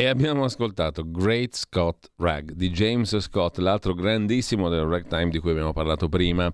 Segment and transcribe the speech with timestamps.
[0.00, 5.50] E abbiamo ascoltato Great Scott Rag di James Scott, l'altro grandissimo del ragtime di cui
[5.50, 6.50] abbiamo parlato prima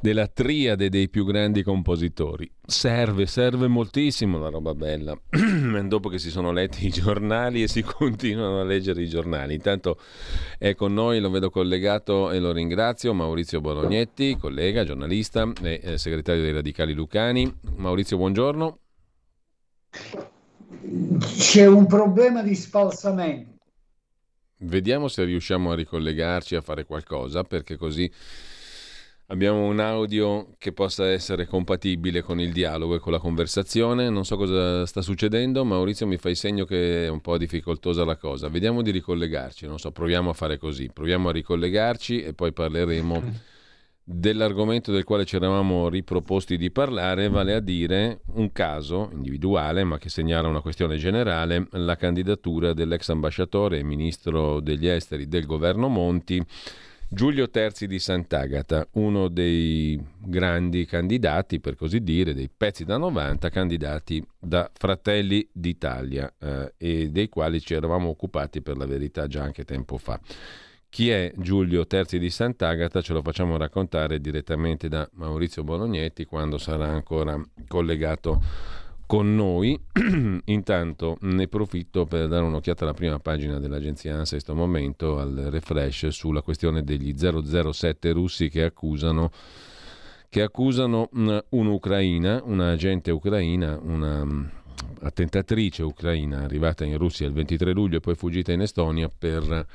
[0.00, 2.50] della triade dei più grandi compositori.
[2.66, 5.16] Serve, serve moltissimo la roba bella.
[5.86, 9.54] Dopo che si sono letti i giornali e si continuano a leggere i giornali.
[9.54, 9.96] Intanto
[10.58, 15.96] è con noi, lo vedo collegato e lo ringrazio, Maurizio Bolognetti, collega, giornalista e eh,
[15.96, 17.54] segretario dei Radicali Lucani.
[17.76, 18.78] Maurizio, buongiorno.
[21.36, 23.52] C'è un problema di spalsamento.
[24.58, 28.10] Vediamo se riusciamo a ricollegarci a fare qualcosa, perché così
[29.28, 34.10] Abbiamo un audio che possa essere compatibile con il dialogo e con la conversazione.
[34.10, 35.64] Non so cosa sta succedendo.
[35.64, 38.50] Maurizio mi fai segno che è un po' difficoltosa la cosa.
[38.50, 39.66] Vediamo di ricollegarci.
[39.66, 40.90] Non so, proviamo a fare così.
[40.92, 43.22] Proviamo a ricollegarci e poi parleremo
[44.04, 49.98] dell'argomento del quale ci eravamo riproposti di parlare, vale a dire un caso individuale, ma
[49.98, 55.88] che segnala una questione generale, la candidatura dell'ex ambasciatore e ministro degli esteri del governo
[55.88, 56.44] Monti
[57.14, 63.50] Giulio Terzi di Sant'Agata, uno dei grandi candidati, per così dire, dei pezzi da 90,
[63.50, 69.44] candidati da Fratelli d'Italia eh, e dei quali ci eravamo occupati per la verità già
[69.44, 70.18] anche tempo fa.
[70.94, 76.56] Chi è Giulio Terzi di Sant'Agata ce lo facciamo raccontare direttamente da Maurizio Bolognetti quando
[76.56, 77.36] sarà ancora
[77.66, 78.40] collegato
[79.04, 79.76] con noi.
[80.44, 85.34] Intanto ne profitto per dare un'occhiata alla prima pagina dell'agenzia ANSA in questo momento, al
[85.50, 89.32] refresh sulla questione degli 007 russi che accusano,
[90.28, 94.44] che accusano mm, un'Ucraina, un'agente ucraina, una mm,
[95.00, 99.66] attentatrice ucraina arrivata in Russia il 23 luglio e poi fuggita in Estonia per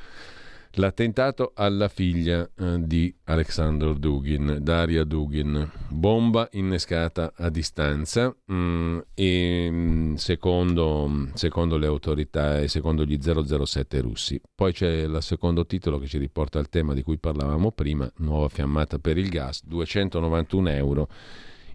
[0.73, 9.67] L'attentato alla figlia eh, di Alexander Dugin, Daria Dugin, bomba innescata a distanza mm, e
[9.69, 14.39] mm, secondo, secondo, le autorità e secondo gli 007 russi.
[14.53, 18.47] Poi c'è il secondo titolo che ci riporta al tema di cui parlavamo prima, nuova
[18.47, 21.09] fiammata per il gas, 291 euro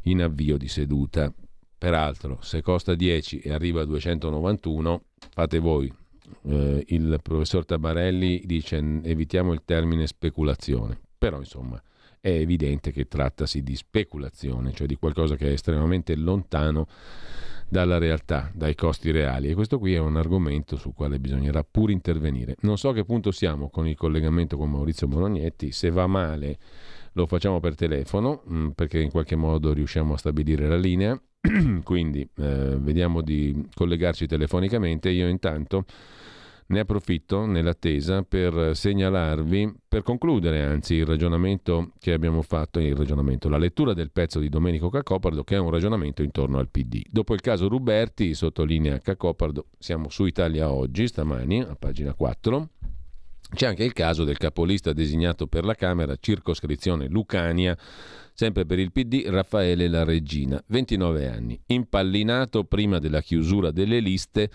[0.02, 1.32] in avvio di seduta.
[1.76, 5.92] Peraltro, se costa 10 e arriva a 291, fate voi
[6.42, 11.82] eh, il professor Tabarelli dice evitiamo il termine speculazione, però insomma
[12.20, 16.86] è evidente che trattasi di speculazione, cioè di qualcosa che è estremamente lontano
[17.68, 19.48] dalla realtà, dai costi reali.
[19.50, 22.56] E questo qui è un argomento sul quale bisognerà pure intervenire.
[22.60, 26.58] Non so a che punto siamo con il collegamento con Maurizio Bolognetti, se va male
[27.12, 31.20] lo facciamo per telefono mm, perché in qualche modo riusciamo a stabilire la linea,
[31.84, 35.84] quindi eh, vediamo di collegarci telefonicamente, io intanto
[36.66, 43.50] ne approfitto nell'attesa per segnalarvi, per concludere anzi il ragionamento che abbiamo fatto, il ragionamento,
[43.50, 47.02] la lettura del pezzo di Domenico Cacopardo che è un ragionamento intorno al PD.
[47.10, 52.68] Dopo il caso Ruberti, sottolinea Cacopardo, siamo su Italia Oggi, stamani, a pagina 4,
[53.54, 57.76] c'è anche il caso del capolista designato per la Camera, circoscrizione Lucania,
[58.34, 64.50] sempre per il PD, Raffaele La Regina, 29 anni, impallinato prima della chiusura delle liste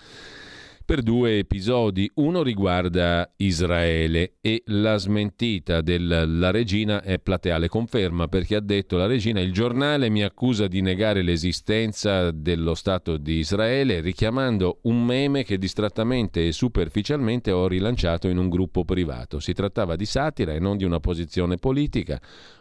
[0.90, 2.10] per due episodi.
[2.14, 9.06] Uno riguarda Israele e la smentita della regina è plateale conferma perché ha detto la
[9.06, 15.44] regina il giornale mi accusa di negare l'esistenza dello Stato di Israele richiamando un meme
[15.44, 19.38] che distrattamente e superficialmente ho rilanciato in un gruppo privato.
[19.38, 22.20] Si trattava di satira e non di una posizione politica,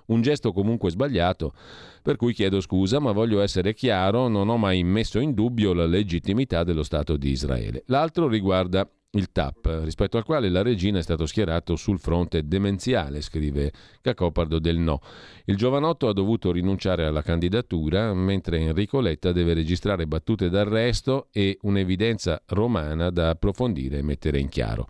[0.09, 1.53] un gesto comunque sbagliato
[2.01, 5.85] per cui chiedo scusa, ma voglio essere chiaro, non ho mai messo in dubbio la
[5.85, 7.83] legittimità dello Stato di Israele.
[7.87, 13.21] L'altro riguarda il TAP, rispetto al quale la regina è stato schierato sul fronte demenziale,
[13.21, 13.71] scrive
[14.01, 15.01] Cacopardo del no.
[15.45, 21.57] Il giovanotto ha dovuto rinunciare alla candidatura, mentre Enrico Letta deve registrare battute d'arresto e
[21.61, 24.89] un'evidenza romana da approfondire e mettere in chiaro.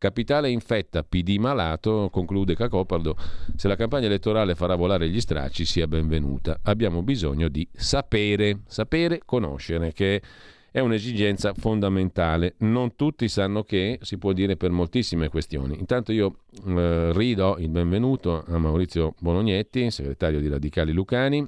[0.00, 3.14] Capitale infetta, PD malato, conclude Cacopardo,
[3.54, 6.58] se la campagna elettorale farà volare gli stracci sia benvenuta.
[6.62, 10.22] Abbiamo bisogno di sapere, sapere, conoscere, che
[10.70, 12.54] è un'esigenza fondamentale.
[12.60, 15.78] Non tutti sanno che si può dire per moltissime questioni.
[15.78, 21.46] Intanto io eh, ridò il benvenuto a Maurizio Bolognetti, segretario di Radicali Lucani,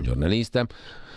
[0.00, 0.64] giornalista.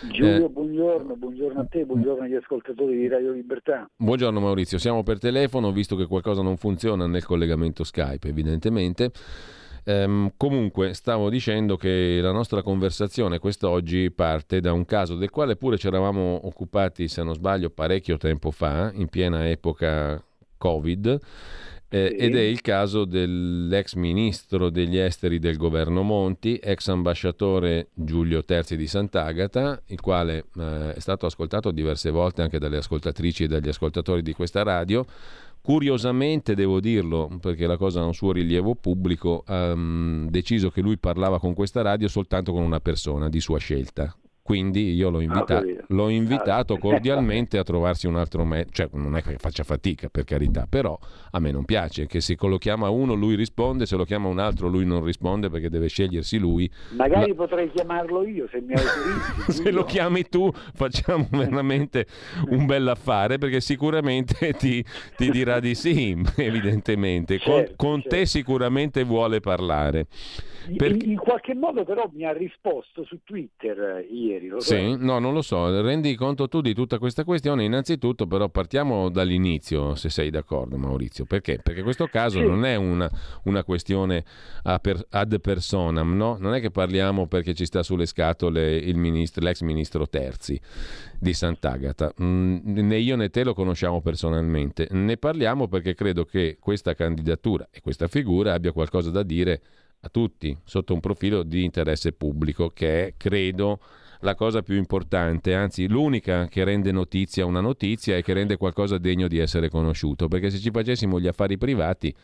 [0.08, 3.88] Giulio, eh, buongiorno, buongiorno a te, buongiorno agli ascoltatori di Radio Libertà.
[3.96, 9.10] Buongiorno Maurizio, siamo per telefono, visto che qualcosa non funziona nel collegamento Skype, evidentemente.
[9.84, 15.56] Ehm, comunque, stavo dicendo che la nostra conversazione quest'oggi parte da un caso del quale
[15.56, 20.22] pure ci eravamo occupati, se non sbaglio, parecchio tempo fa, in piena epoca
[20.56, 21.20] Covid
[21.92, 22.24] Eh, sì.
[22.24, 28.76] Ed è il caso dell'ex ministro degli esteri del governo Monti, ex ambasciatore Giulio Terzi
[28.76, 33.68] di Sant'Agata, il quale eh, è stato ascoltato diverse volte anche dalle ascoltatrici e dagli
[33.68, 35.04] ascoltatori di questa radio.
[35.62, 40.80] Curiosamente, devo dirlo, perché la cosa ha un suo rilievo pubblico, ha um, deciso che
[40.80, 44.16] lui parlava con questa radio soltanto con una persona di sua scelta,
[44.50, 49.16] quindi io l'ho, invita- ah, l'ho invitato cordialmente a trovarsi un altro mezzo, cioè non
[49.16, 50.98] è che faccia fatica per carità, però
[51.30, 54.40] a me non piace che se lo chiama uno lui risponde, se lo chiama un
[54.40, 56.68] altro lui non risponde perché deve scegliersi lui.
[56.96, 57.34] Magari La...
[57.36, 59.52] potrei chiamarlo io se mi autorizzi.
[59.62, 62.06] se lo chiami tu facciamo veramente
[62.48, 64.84] un bel affare perché sicuramente ti,
[65.16, 67.38] ti dirà di sì, evidentemente.
[67.38, 68.16] Certo, con, con certo.
[68.16, 70.08] te sicuramente vuole parlare.
[70.76, 71.06] Perché...
[71.06, 74.48] In, qualche modo però mi ha risposto su Twitter eh, ieri.
[74.48, 75.80] Lo sì, no, non lo so.
[75.80, 77.64] Rendi conto tu di tutta questa questione.
[77.64, 81.24] Innanzitutto però partiamo dall'inizio, se sei d'accordo Maurizio.
[81.24, 81.60] Perché?
[81.62, 82.46] Perché questo caso sì.
[82.46, 83.10] non è una,
[83.44, 84.24] una questione
[84.62, 86.36] ad personam, no?
[86.38, 90.60] Non è che parliamo perché ci sta sulle scatole ministro, l'ex ministro Terzi
[91.18, 92.12] di Sant'Agata.
[92.22, 94.88] Mm, né io né te lo conosciamo personalmente.
[94.90, 99.60] Ne parliamo perché credo che questa candidatura e questa figura abbia qualcosa da dire
[100.00, 103.80] a tutti sotto un profilo di interesse pubblico che è, credo,
[104.20, 108.98] la cosa più importante, anzi l'unica che rende notizia una notizia e che rende qualcosa
[108.98, 112.14] degno di essere conosciuto, perché se ci facessimo gli affari privati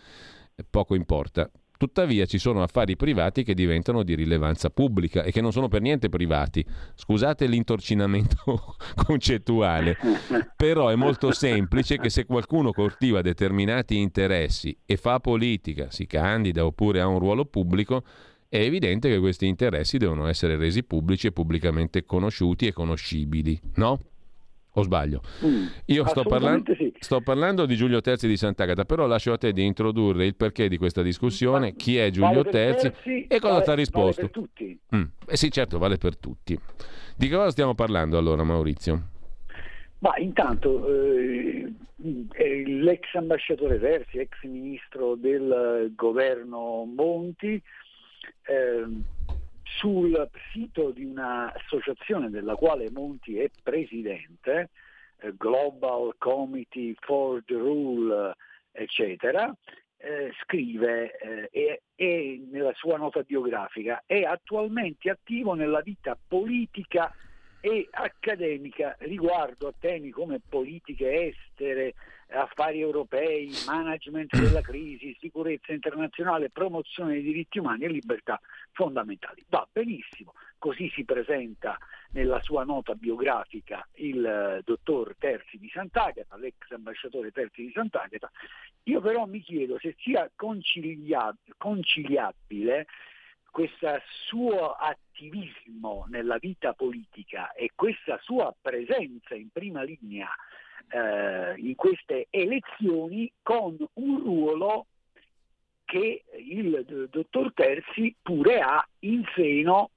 [0.69, 1.51] poco importa.
[1.77, 5.83] Tuttavia ci sono affari privati che diventano di rilevanza pubblica e che non sono per
[5.83, 6.65] niente privati.
[6.95, 8.77] Scusate l'intorcinamento
[9.07, 9.97] concettuale,
[10.57, 16.65] però è molto semplice che se qualcuno coltiva determinati interessi e fa politica, si candida
[16.65, 18.05] oppure ha un ruolo pubblico,
[18.49, 24.01] è evidente che questi interessi devono essere resi pubblici e pubblicamente conosciuti e conoscibili, no?
[24.79, 25.23] O sbaglio?
[25.43, 26.93] Mm, Io sto parlando, sì.
[26.99, 30.69] sto parlando, di Giulio Terzi di Sant'Agata, però lascio a te di introdurre il perché
[30.69, 34.21] di questa discussione, chi è Giulio vale Terzi, Terzi, e cosa vale, ti ha risposto.
[34.21, 34.79] Vale per tutti.
[34.95, 35.05] Mm.
[35.27, 36.59] Eh sì, certo, vale per tutti.
[37.17, 39.09] Di cosa stiamo parlando allora, Maurizio?
[40.01, 41.73] Ma intanto eh,
[42.67, 47.55] l'ex ambasciatore Terzi, ex ministro del governo Monti,
[48.47, 48.85] eh,
[49.77, 54.71] sul sito di un'associazione della quale Monti è presidente,
[55.19, 58.35] eh, Global Committee for the Rule,
[58.73, 59.55] eccetera,
[59.99, 67.13] eh, scrive eh, e, e, nella sua nota biografica è attualmente attivo nella vita politica
[67.61, 71.95] e accademica riguardo a temi come politiche estere,
[72.29, 78.41] affari europei, management della crisi, sicurezza internazionale, promozione dei diritti umani e libertà
[78.73, 79.45] fondamentali.
[79.49, 81.79] Va benissimo, così si presenta
[82.11, 88.31] nella sua nota biografica il eh, dottor Terzi di Sant'Agata, l'ex ambasciatore Terzi di Sant'Agata.
[88.85, 92.87] Io però mi chiedo se sia conciliabile
[93.57, 93.89] questo
[94.27, 100.29] suo attivismo nella vita politica e questa sua presenza in prima linea
[100.89, 104.87] eh, in queste elezioni con un ruolo
[105.85, 109.91] che il dottor Terzi pure ha in seno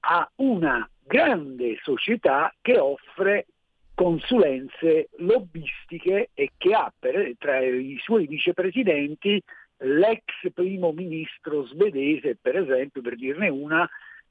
[0.00, 3.46] a una grande società che offre
[3.94, 9.40] consulenze lobbistiche e che ha per, tra i suoi vicepresidenti
[9.78, 10.24] l'ex
[10.54, 13.88] primo ministro svedese, per esempio, per dirne una,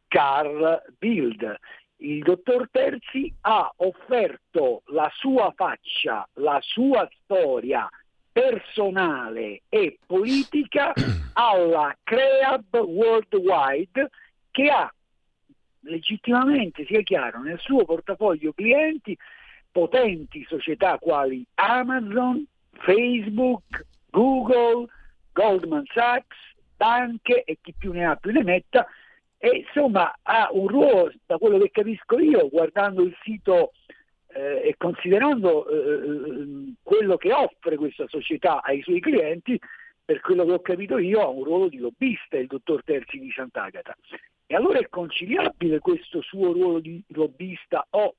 [0.07, 1.57] Carl Bild.
[2.01, 7.87] Il dottor Terzi ha offerto la sua faccia, la sua storia
[8.31, 10.93] personale e politica
[11.33, 14.09] alla Creab Worldwide
[14.49, 14.91] che ha
[15.81, 19.15] legittimamente, sia chiaro, nel suo portafoglio clienti
[19.71, 24.87] potenti società quali Amazon, Facebook, Google,
[25.33, 26.35] Goldman Sachs,
[26.75, 28.87] banche e chi più ne ha più ne metta
[29.43, 33.71] e insomma ha un ruolo, da quello che capisco io, guardando il sito
[34.27, 39.59] eh, e considerando eh, quello che offre questa società ai suoi clienti,
[40.05, 43.31] per quello che ho capito io ha un ruolo di lobbista il dottor Terzi di
[43.31, 43.97] Sant'Agata.
[44.45, 48.13] E allora è conciliabile questo suo ruolo di lobbista o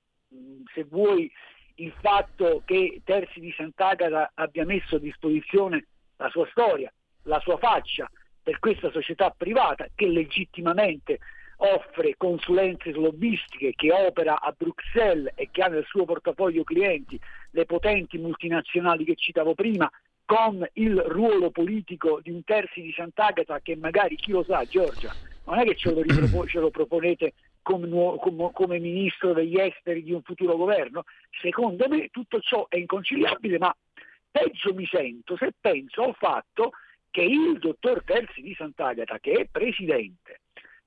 [0.74, 1.30] se vuoi
[1.76, 5.86] il fatto che Terzi di Sant'Agata abbia messo a disposizione
[6.16, 6.92] la sua storia,
[7.24, 8.10] la sua faccia
[8.42, 11.18] per questa società privata che legittimamente
[11.62, 17.18] offre consulenze lobbistiche, che opera a Bruxelles e che ha nel suo portafoglio clienti
[17.50, 19.90] le potenti multinazionali che citavo prima,
[20.24, 25.14] con il ruolo politico di un terzi di Sant'Agata che magari, chi lo sa, Giorgia,
[25.44, 30.02] non è che ce lo, ripropo- ce lo proponete come, come, come, ministro degli esteri
[30.02, 31.04] di un futuro governo,
[31.40, 33.74] secondo me tutto ciò è inconciliabile, ma
[34.30, 36.72] peggio mi sento se penso al fatto
[37.12, 40.40] che il dottor Terzi di Sant'Agata, che è presidente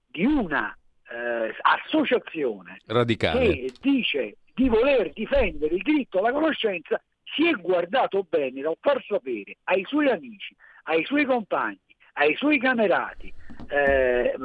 [0.08, 0.76] di una
[1.10, 3.48] eh, associazione Radicale.
[3.48, 9.04] che dice di voler difendere il diritto alla conoscenza, si è guardato bene dal far
[9.08, 11.78] sapere ai suoi amici, ai suoi compagni,
[12.14, 13.32] ai suoi camerati,
[13.68, 14.36] eh,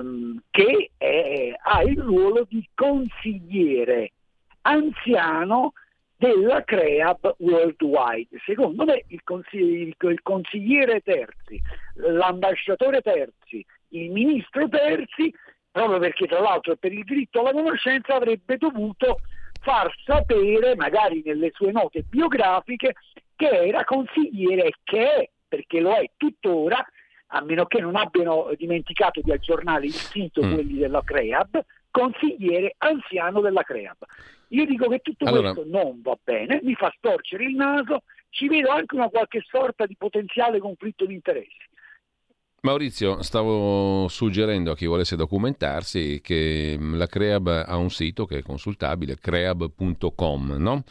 [0.50, 4.12] che è, ha il ruolo di consigliere
[4.62, 5.72] anziano
[6.20, 8.38] della CREAB Worldwide.
[8.44, 11.58] Secondo me il, consigli- il consigliere Terzi,
[11.94, 15.34] l'ambasciatore Terzi, il ministro Terzi,
[15.70, 19.20] proprio perché tra l'altro per il diritto alla conoscenza avrebbe dovuto
[19.62, 22.96] far sapere, magari nelle sue note biografiche,
[23.34, 26.86] che era consigliere e che è, perché lo è tuttora,
[27.32, 30.52] a meno che non abbiano dimenticato di aggiornare il sito mm.
[30.52, 33.96] quelli della CREAB, consigliere anziano della CREAB.
[34.52, 35.52] Io dico che tutto allora...
[35.52, 39.86] questo non va bene, mi fa storcere il naso, ci vedo anche una qualche sorta
[39.86, 41.68] di potenziale conflitto di interessi.
[42.62, 48.42] Maurizio, stavo suggerendo a chi volesse documentarsi che la Creab ha un sito che è
[48.42, 50.84] consultabile, creab.com, no?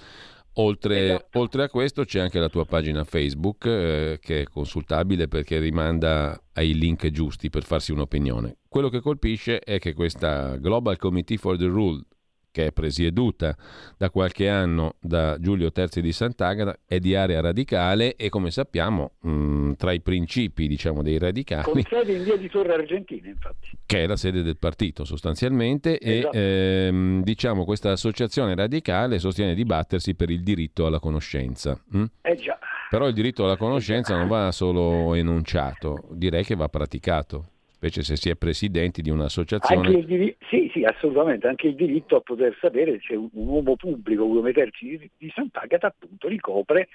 [0.53, 1.39] Oltre, esatto.
[1.39, 6.37] oltre, a questo c'è anche la tua pagina Facebook eh, che è consultabile perché rimanda
[6.53, 8.57] ai link giusti per farsi un'opinione.
[8.67, 12.03] Quello che colpisce è che questa Global Committee for the Rule
[12.51, 13.55] che è presieduta
[13.97, 19.13] da qualche anno da Giulio Terzi di Sant'Agata, è di area radicale e come sappiamo
[19.21, 21.63] mh, mm, tra i principi diciamo, dei radicali...
[21.63, 23.69] Con sede in via di Torre Argentina infatti.
[23.85, 26.35] Che è la sede del partito sostanzialmente esatto.
[26.35, 31.79] e ehm, diciamo questa associazione radicale sostiene di battersi per il diritto alla conoscenza.
[31.91, 32.03] Hm?
[32.21, 32.57] Eh già.
[32.89, 38.17] Però il diritto alla conoscenza non va solo enunciato, direi che va praticato specie se
[38.17, 40.03] si è presidenti di un'associazione.
[40.03, 44.51] Dir- sì, sì, assolutamente, anche il diritto a poter sapere se un uomo pubblico come
[44.51, 46.89] Terzi di, di Sant'Agata appunto ricopre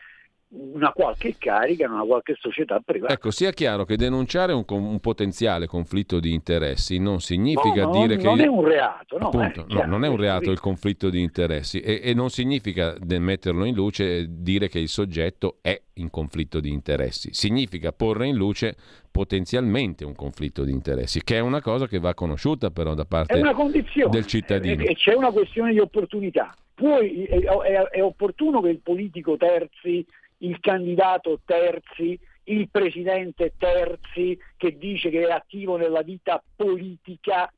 [0.56, 3.12] una qualche carica in una qualche società privata.
[3.12, 8.16] Ecco, sia chiaro che denunciare un, un potenziale conflitto di interessi non significa no, dire
[8.16, 8.28] non, che...
[8.28, 9.26] Non è un reato, no?
[9.28, 12.96] Appunto, eh, no non è un reato il conflitto di interessi e, e non significa
[13.00, 17.32] metterlo in luce dire che il soggetto è in conflitto di interessi.
[17.32, 18.76] Significa porre in luce
[19.11, 23.40] potenzialmente un conflitto di interessi, che è una cosa che va conosciuta però da parte
[23.40, 24.82] del cittadino.
[24.82, 26.54] E c'è una questione di opportunità.
[26.75, 30.04] Poi è, è, è opportuno che il politico terzi
[30.44, 37.50] il candidato Terzi, il presidente Terzi che dice che è attivo nella vita politica,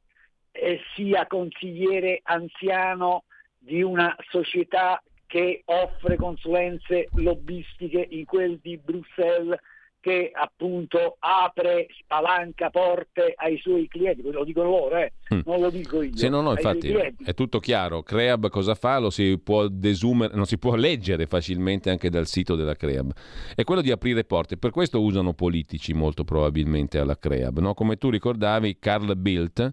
[0.53, 3.25] eh, sia consigliere anziano
[3.59, 9.59] di una società che offre consulenze lobbistiche in quel di Bruxelles
[10.07, 15.15] che appunto apre, spalanca porte ai suoi clienti, lo dicono loro, eh?
[15.35, 15.41] mm.
[15.45, 16.17] non lo dico io.
[16.17, 18.05] Sì, no, no, infatti è tutto chiaro.
[18.05, 19.01] Creab cosa fa?
[19.01, 23.11] Lo si può desumere, non si può leggere facilmente anche dal sito della Creab.
[23.57, 27.59] È quello di aprire porte, per questo usano politici molto probabilmente alla Creab.
[27.59, 27.75] No?
[27.75, 29.73] Come tu ricordavi, Carl Bildt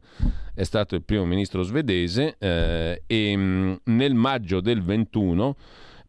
[0.56, 5.56] è stato il primo ministro svedese eh, e mh, mm, nel maggio del 21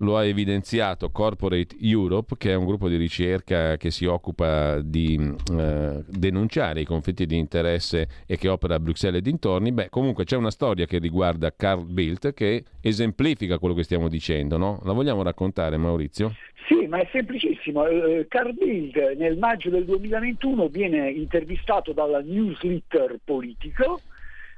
[0.05, 5.35] lo ha evidenziato Corporate Europe, che è un gruppo di ricerca che si occupa di
[5.53, 9.73] eh, denunciare i conflitti di interesse e che opera a Bruxelles e dintorni.
[9.73, 14.57] Beh, comunque c'è una storia che riguarda Carl Bildt che esemplifica quello che stiamo dicendo,
[14.57, 14.81] no?
[14.85, 16.35] La vogliamo raccontare, Maurizio?
[16.67, 17.87] Sì, ma è semplicissimo.
[17.87, 24.01] Eh, Carl Bildt nel maggio del 2021 viene intervistato dalla newsletter Politico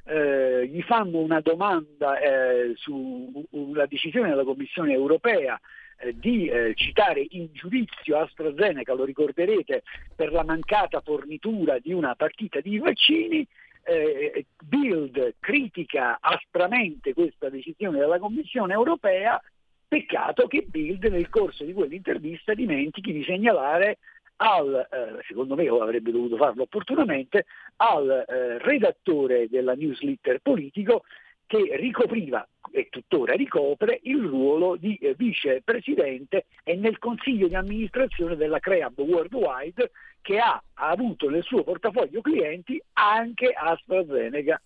[0.07, 5.61] eh, gli fanno una domanda eh, sulla decisione della Commissione europea
[5.99, 9.83] eh, di eh, citare in giudizio AstraZeneca, lo ricorderete,
[10.15, 13.47] per la mancata fornitura di una partita di vaccini.
[13.89, 19.41] Eh, Bild critica aspramente questa decisione della Commissione europea,
[19.89, 23.99] peccato che Bild nel corso di quell'intervista dimentichi di segnalare
[24.37, 31.05] al, eh, secondo me avrebbe dovuto farlo opportunamente, al eh, redattore della newsletter politico
[31.47, 38.37] che ricopriva e tuttora ricopre il ruolo di eh, vicepresidente e nel consiglio di amministrazione
[38.37, 39.91] della Creab Worldwide
[40.21, 44.61] che ha, ha avuto nel suo portafoglio clienti anche AstraZeneca.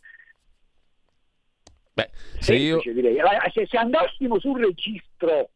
[1.92, 3.50] Beh, se, Semplice, io...
[3.52, 5.50] se, se andassimo sul registro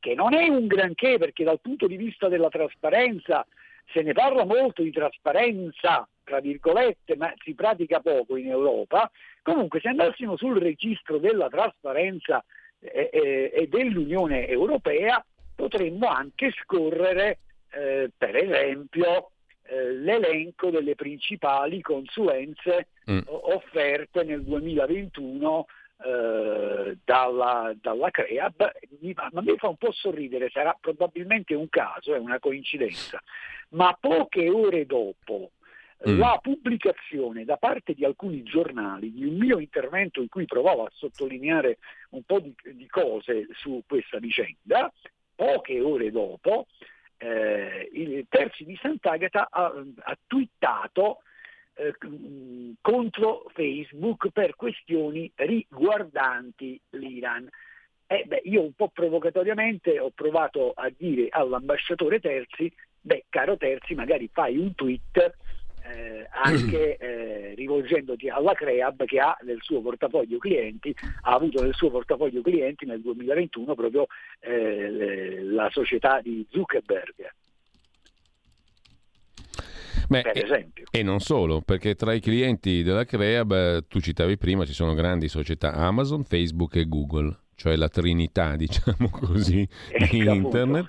[0.00, 3.46] che non è un granché perché dal punto di vista della trasparenza
[3.92, 9.10] se ne parla molto di trasparenza, tra virgolette, ma si pratica poco in Europa.
[9.42, 12.44] Comunque se andassimo sul registro della trasparenza
[12.80, 15.24] eh, eh, e dell'Unione Europea
[15.54, 17.38] potremmo anche scorrere,
[17.70, 19.30] eh, per esempio,
[19.62, 23.20] eh, l'elenco delle principali consulenze mm.
[23.26, 28.70] offerte nel 2021 eh, dalla, dalla, CREAB,
[29.32, 33.20] ma mi fa un po' sorridere, sarà probabilmente un caso, è una coincidenza,
[33.70, 35.50] ma poche ore dopo
[36.08, 36.18] mm.
[36.18, 40.90] la pubblicazione da parte di alcuni giornali di un mio intervento in cui provavo a
[40.94, 41.78] sottolineare
[42.10, 44.92] un po' di, di cose su questa vicenda,
[45.34, 46.66] poche ore dopo
[47.16, 51.22] eh, il Terzi di Sant'Agata ha, ha twittato
[51.78, 51.94] eh,
[52.80, 57.48] contro Facebook per questioni riguardanti l'Iran.
[58.06, 63.94] Eh, beh, io un po' provocatoriamente ho provato a dire all'ambasciatore Terzi, beh caro Terzi
[63.94, 65.34] magari fai un tweet
[65.84, 71.74] eh, anche eh, rivolgendoti alla Creab che ha nel suo portafoglio clienti, ha avuto nel
[71.74, 74.06] suo portafoglio clienti nel 2021 proprio
[74.40, 77.30] eh, la società di Zuckerberg.
[80.08, 80.84] Beh, per esempio.
[80.90, 84.94] E, e, non solo, perché tra i clienti della Creab, tu citavi prima, ci sono
[84.94, 89.68] grandi società Amazon, Facebook e Google cioè la trinità, diciamo così,
[90.10, 90.86] di internet,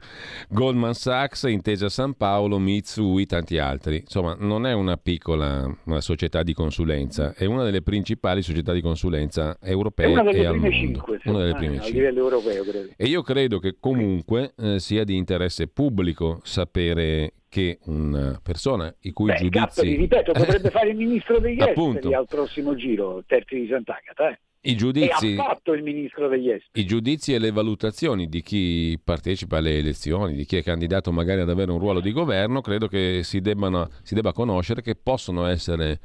[0.50, 3.98] Goldman Sachs, Intesa San Paolo, Mitsui, tanti altri.
[3.98, 8.82] Insomma, non è una piccola una società di consulenza, è una delle principali società di
[8.82, 10.72] consulenza europee e al mondo.
[10.72, 11.90] Cinque, una delle prime eh, cinque.
[11.90, 12.90] A livello europeo, credo.
[12.96, 19.12] E io credo che comunque eh, sia di interesse pubblico sapere che una persona i
[19.12, 19.66] cui Beh, giudizi...
[19.66, 24.40] Capperi, ripeto, potrebbe fare il ministro degli esteri al prossimo giro, Terzi di Sant'Agata, eh?
[24.62, 26.82] I giudizi, il ministro degli esteri.
[26.82, 31.40] I giudizi e le valutazioni di chi partecipa alle elezioni, di chi è candidato magari
[31.40, 35.46] ad avere un ruolo di governo, credo che si, debbano, si debba conoscere che possono
[35.46, 36.02] essere,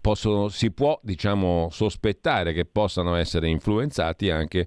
[0.00, 4.66] possono, si può diciamo, sospettare che possano essere influenzati anche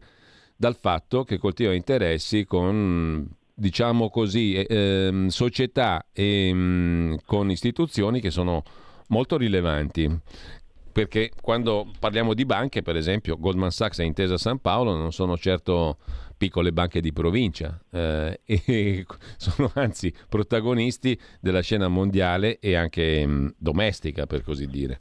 [0.56, 3.28] dal fatto che coltiva interessi con
[3.60, 8.64] diciamo così, eh, società e mh, mm, con istituzioni che sono
[9.08, 10.10] molto rilevanti.
[10.92, 15.38] Perché quando parliamo di banche, per esempio Goldman Sachs e Intesa San Paolo non sono
[15.38, 15.98] certo
[16.40, 19.06] piccole banche di provincia eh, e
[19.36, 24.98] sono anzi protagonisti della scena mondiale e anche mh, mm, domestica per così dire.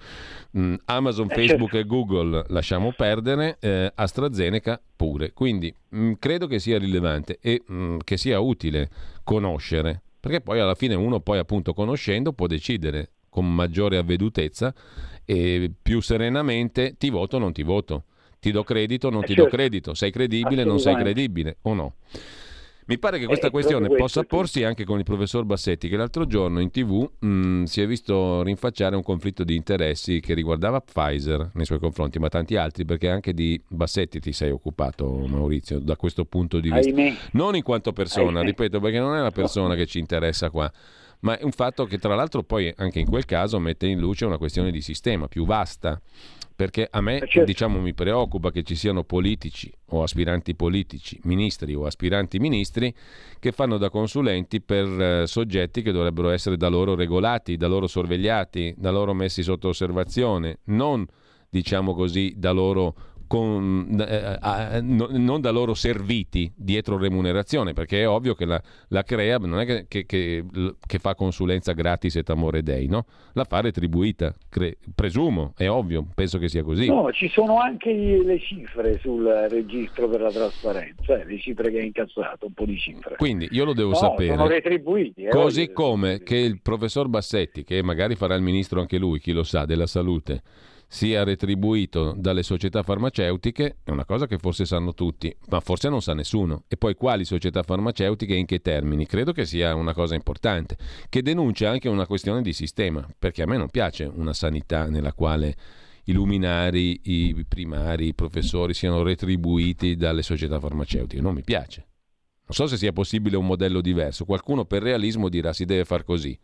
[0.59, 1.87] Mm, Amazon, eh, Facebook certo.
[1.87, 5.33] e Google lasciamo perdere, eh, AstraZeneca pure.
[5.33, 8.90] Quindi mh, mm, credo che sia rilevante e mh, che sia utile
[9.22, 14.74] conoscere, perché poi alla fine uno poi appunto conoscendo può decidere con maggiore avvedutezza
[15.24, 18.07] e più serenamente ti voto o non ti voto,
[18.40, 19.51] ti do credito o non eh, ti certo.
[19.51, 21.94] do credito, sei credibile o non sei credibile o no.
[22.88, 26.27] Mi pare che questa eh, questione possa porsi anche con il professor Bassetti, che l'altro
[26.27, 30.81] giorno in tv mh, mm, si è visto rinfacciare un conflitto di interessi che riguardava
[30.81, 35.81] Pfizer nei suoi confronti, ma tanti altri, perché anche di Bassetti ti sei occupato, Maurizio,
[35.81, 36.88] da questo punto di vista.
[36.88, 37.14] Ahimè.
[37.33, 38.51] Non in quanto persona, Ahimè.
[38.53, 40.72] ripeto, perché non è la persona che ci interessa qua
[41.20, 44.24] ma è un fatto che tra l'altro poi anche in quel caso mette in luce
[44.24, 46.01] una questione di sistema più vasta,
[46.59, 47.44] perché a me certo.
[47.44, 52.92] diciamo, mi preoccupa che ci siano politici o aspiranti politici, ministri o aspiranti ministri
[53.38, 57.87] che fanno da consulenti per eh, soggetti che dovrebbero essere da loro regolati, da loro
[57.87, 61.07] sorvegliati, da loro messi sotto osservazione, non
[61.49, 62.94] diciamo così da loro
[63.29, 64.38] con, eh,
[64.77, 69.61] eh, non da loro serviti dietro remunerazione, perché è ovvio che la, la CREA non
[69.61, 70.45] è che, che, che,
[70.85, 73.05] che, fa consulenza gratis et amore dei, no?
[73.35, 76.88] la fa retribuita, cre- presumo, è ovvio, penso che sia così.
[76.88, 81.79] No, ci sono anche le cifre sul registro per la trasparenza, eh, le cifre che
[81.79, 83.17] ha incassato, un po' di cifre.
[83.17, 84.35] Quindi io lo devo no, sapere.
[84.35, 85.25] Sono retribuiti.
[85.25, 89.33] Eh, così come che il professor Bassetti, che magari farà il ministro anche lui, chi
[89.33, 90.43] lo sa, della salute,
[90.90, 96.01] sia retribuito dalle società farmaceutiche è una cosa che forse sanno tutti, ma forse non
[96.01, 96.64] sa nessuno.
[96.66, 99.05] E poi quali società farmaceutiche e in che termini?
[99.05, 100.79] Credo che sia una cosa importante,
[101.11, 105.12] che denuncia anche una questione di sistema, perché a me non piace una sanità nella
[105.12, 105.55] quale
[106.05, 111.20] i luminari, i primari, i professori siano retribuiti dalle società farmaceutiche.
[111.20, 111.87] Non mi piace.
[112.46, 114.24] Non so se sia possibile un modello diverso.
[114.24, 116.38] Qualcuno per realismo dirà si deve fare così,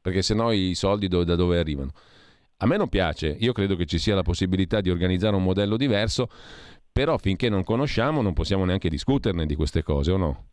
[0.00, 1.92] perché se no i soldi da dove arrivano?
[2.62, 5.78] A me non piace, io credo che ci sia la possibilità di organizzare un modello
[5.78, 6.28] diverso,
[6.92, 10.44] però finché non conosciamo non possiamo neanche discuterne di queste cose, o no?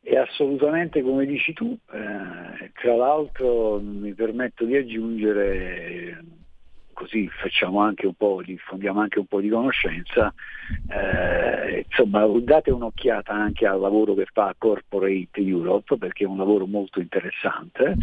[0.00, 6.24] E assolutamente come dici tu, eh, tra l'altro mi permetto di aggiungere,
[6.94, 10.32] così facciamo anche un po', diffondiamo anche un po' di conoscenza,
[10.88, 16.64] eh, insomma date un'occhiata anche al lavoro che fa Corporate Europe perché è un lavoro
[16.66, 17.96] molto interessante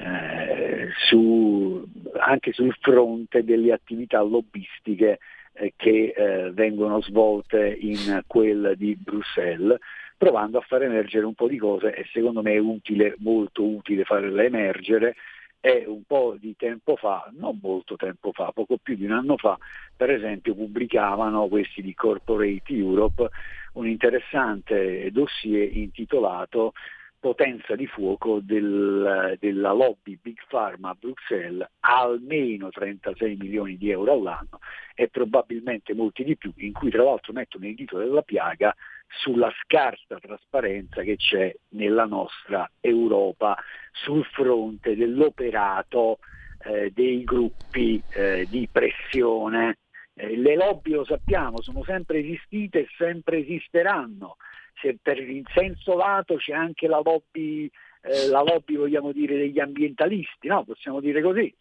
[0.00, 1.86] eh, su,
[2.18, 5.18] anche sul fronte delle attività lobbistiche
[5.52, 9.78] eh, che eh, vengono svolte in quel di Bruxelles
[10.16, 14.04] provando a far emergere un po' di cose e secondo me è utile, molto utile
[14.04, 15.14] farle emergere.
[15.62, 19.36] E un po' di tempo fa, non molto tempo fa, poco più di un anno
[19.36, 19.58] fa,
[19.94, 23.28] per esempio pubblicavano questi di Corporate Europe
[23.74, 26.72] un interessante dossier intitolato
[27.20, 34.14] potenza di fuoco del, della lobby Big Pharma a Bruxelles almeno 36 milioni di euro
[34.14, 34.58] all'anno
[34.94, 38.74] e probabilmente molti di più, in cui tra l'altro mettono il dito della piaga
[39.06, 43.56] sulla scarsa trasparenza che c'è nella nostra Europa
[43.92, 46.18] sul fronte dell'operato
[46.64, 49.78] eh, dei gruppi eh, di pressione.
[50.14, 54.36] Eh, le lobby, lo sappiamo, sono sempre esistite e sempre esisteranno
[55.00, 57.70] per il senso lato c'è anche la lobby,
[58.02, 60.64] eh, la lobby vogliamo dire, degli ambientalisti, no?
[60.64, 61.54] possiamo dire così.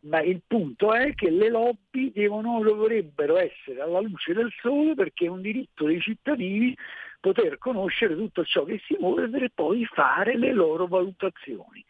[0.00, 5.26] Ma il punto è che le lobby devono, dovrebbero essere alla luce del sole perché
[5.26, 6.76] è un diritto dei cittadini
[7.20, 11.84] poter conoscere tutto ciò che si muove e poi fare le loro valutazioni.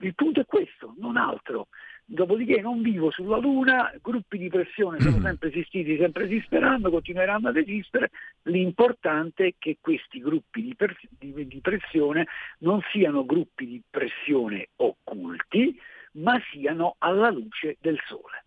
[0.00, 1.68] Il punto è questo, non altro.
[2.10, 7.58] Dopodiché non vivo sulla Luna, gruppi di pressione sono sempre esistiti, sempre esisteranno, continueranno ad
[7.58, 8.10] esistere,
[8.44, 12.26] l'importante è che questi gruppi di, per, di, di pressione
[12.60, 15.78] non siano gruppi di pressione occulti,
[16.12, 18.44] ma siano alla luce del sole.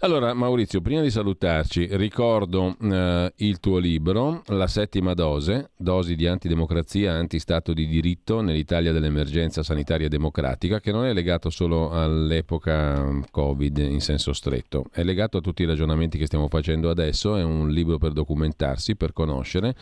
[0.00, 6.28] Allora Maurizio, prima di salutarci, ricordo eh, il tuo libro, La settima dose, dosi di
[6.28, 13.22] antidemocrazia, antistato di diritto nell'Italia dell'emergenza sanitaria democratica, che non è legato solo all'epoca mm,
[13.32, 17.42] Covid in senso stretto, è legato a tutti i ragionamenti che stiamo facendo adesso, è
[17.42, 19.74] un libro per documentarsi, per conoscere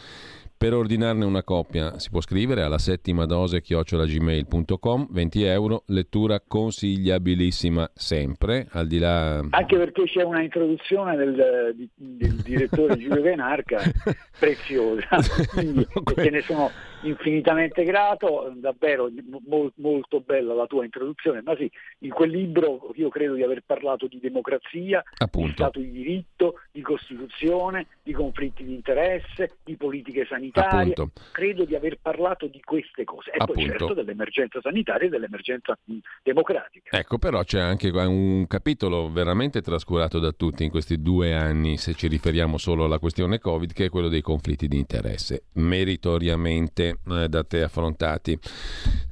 [0.59, 7.91] per ordinarne una coppia si può scrivere alla settima dose chiocciolagmail.com 20 euro, lettura consigliabilissima
[7.95, 9.45] sempre, al di là...
[9.51, 13.83] Anche perché c'è una introduzione del, del direttore Giulio Venarca
[14.39, 15.09] preziosa,
[15.53, 16.71] quindi te ne sono
[17.03, 19.11] infinitamente grato, davvero
[19.47, 23.63] mo- molto bella la tua introduzione, ma sì, in quel libro io credo di aver
[23.65, 25.47] parlato di democrazia, Appunto.
[25.49, 31.11] di Stato di diritto, di Costituzione, di conflitti di interesse, di politiche sanitarie Appunto.
[31.33, 33.53] credo di aver parlato di queste cose e Appunto.
[33.53, 35.79] poi certo dell'emergenza sanitaria e dell'emergenza
[36.23, 36.97] democratica.
[36.97, 41.95] Ecco, però c'è anche un capitolo veramente trascurato da tutti in questi due anni, se
[41.95, 47.29] ci riferiamo solo alla questione Covid, che è quello dei conflitti di interesse, meritoriamente eh,
[47.29, 48.39] da te affrontati.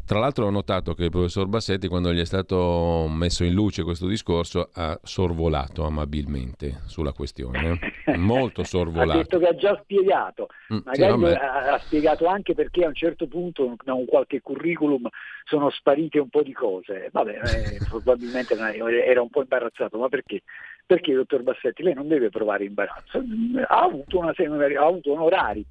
[0.07, 3.83] Tra l'altro ho notato che il professor Bassetti, quando gli è stato messo in luce
[3.85, 7.79] questo discorso, ha sorvolato amabilmente sulla questione.
[8.17, 9.13] Molto sorvolato.
[9.13, 12.89] ha detto che ha già spiegato, mm, magari sì, ha, ha, spiegato anche perché a
[12.89, 15.09] un certo punto, da un qualche curriculum,
[15.45, 17.09] sono sparite un po' di cose.
[17.11, 20.43] Vabbè, eh, probabilmente era un po' imbarazzato, ma perché?
[20.85, 23.25] Perché, dottor Bassetti, lei non deve provare imbarazzo.
[23.69, 25.65] Ha avuto, una, ha avuto onorari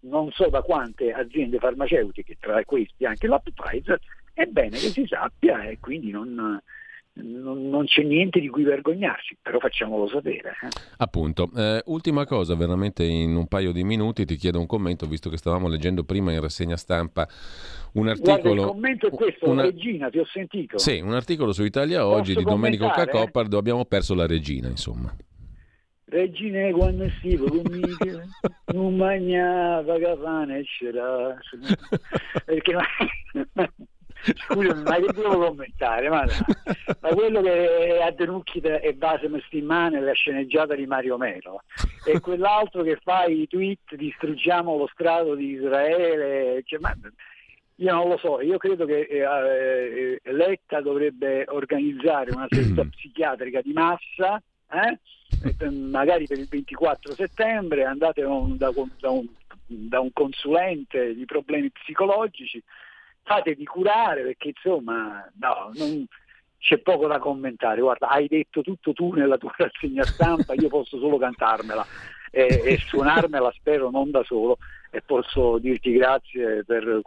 [0.00, 4.00] non so da quante aziende farmaceutiche, tra questi anche la Pfizer,
[4.32, 6.60] è bene che si sappia e quindi non,
[7.14, 10.50] non, c'è niente di cui vergognarci, però facciamolo sapere.
[10.62, 10.68] Eh.
[10.98, 15.28] Appunto, eh, ultima cosa, veramente in un paio di minuti ti chiedo un commento, visto
[15.28, 17.28] che stavamo leggendo prima in rassegna stampa
[17.94, 18.40] un articolo...
[18.40, 19.62] Guarda, il commento è questo, una...
[19.62, 20.78] Regina, ti ho sentito.
[20.78, 25.14] Sì, un articolo su Italia Oggi Posso di Domenico Cacopardo, abbiamo perso la regina, insomma.
[26.10, 28.26] Regine quando stivo con Michele
[28.72, 31.36] non mangiava cafane e c'era.
[32.44, 32.76] Perché
[34.22, 36.08] Scusami, ma che devo commentare?
[36.08, 36.24] Ma,
[37.00, 41.62] ma quello che è a Denucchita e base Mestimane la sceneggiata di Mario Melo.
[42.04, 46.94] E quell'altro che fa i tweet distruggiamo lo strato di Israele cioè, ma,
[47.76, 53.62] io non lo so, io credo che eh, eh Letta dovrebbe organizzare una seduta psichiatrica
[53.62, 54.42] di massa
[54.72, 54.98] eh?
[55.70, 59.26] magari per il 24 settembre andate un, da, da, un,
[59.66, 62.62] da, un, consulente di problemi psicologici,
[63.22, 66.06] fatevi curare perché insomma no, non,
[66.58, 67.80] c'è poco da commentare.
[67.80, 71.84] Guarda, hai detto tutto tu nella tua rassegna stampa, io posso solo cantarmela
[72.30, 74.58] e, e suonarmela, spero non da solo,
[74.90, 77.00] e posso dirti grazie per,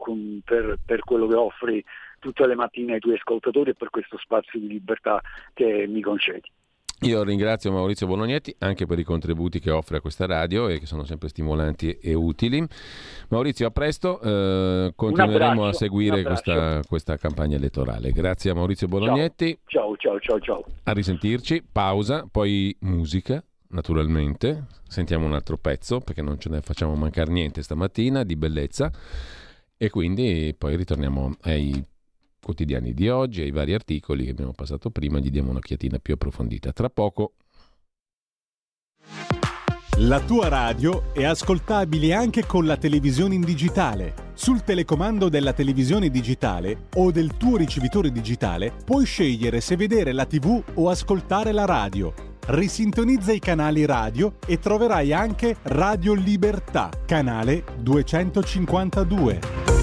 [0.44, 1.84] per, per quello che offri
[2.20, 5.22] tutte le mattine ai tuoi ascoltatori e per questo spazio di libertà
[5.54, 6.50] che mi concedi.
[7.04, 10.86] Io ringrazio Maurizio Bolognetti anche per i contributi che offre a questa radio e che
[10.86, 12.66] sono sempre stimolanti e utili.
[13.30, 18.12] Maurizio, a presto, eh, continueremo a seguire questa, questa, campagna elettorale.
[18.12, 19.60] Grazie a Maurizio Bolognetti.
[19.66, 20.64] Ciao, ciao, ciao, ciao.
[20.84, 23.44] A risentirci, pausa, poi musica.
[23.70, 28.92] Naturalmente, sentiamo un altro pezzo perché non ce ne facciamo mancare niente stamattina di bellezza
[29.76, 31.84] e quindi poi ritorniamo ai
[32.44, 36.72] quotidiani di oggi, ai vari articoli che abbiamo passato prima, gli diamo un'occhiatina più approfondita.
[36.74, 37.34] Tra poco.
[39.98, 44.32] La tua radio è ascoltabile anche con la televisione in digitale.
[44.34, 50.26] Sul telecomando della televisione digitale o del tuo ricevitore digitale puoi scegliere se vedere la
[50.26, 52.12] TV o ascoltare la radio.
[52.46, 59.83] Risintonizza i canali radio e troverai anche Radio Libertà, canale 252.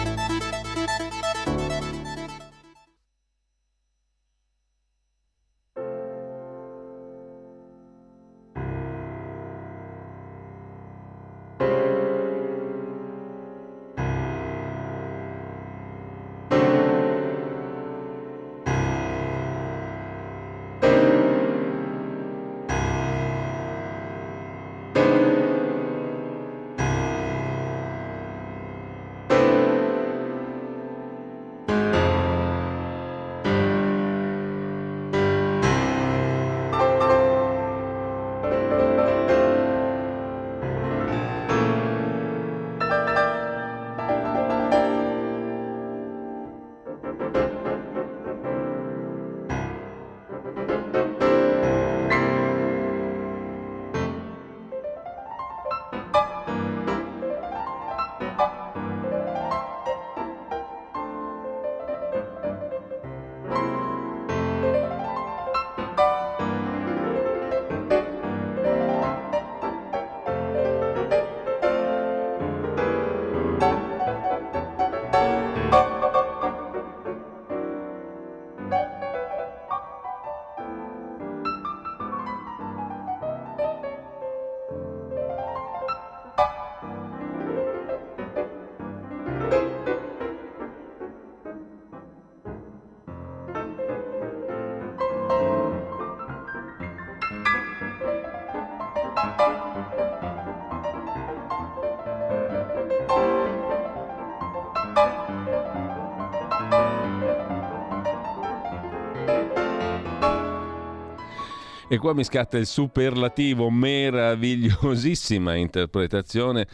[111.91, 116.65] E qua mi scatta il superlativo, meravigliosissima interpretazione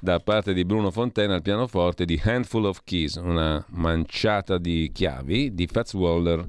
[0.00, 5.52] da parte di Bruno Fontana al pianoforte di Handful of Keys, una manciata di chiavi
[5.52, 6.42] di Fats Waller,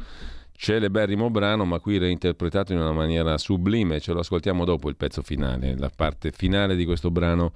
[0.54, 4.00] celeberrimo brano, ma qui reinterpretato in una maniera sublime.
[4.00, 7.52] Ce lo ascoltiamo dopo il pezzo finale, la parte finale di questo brano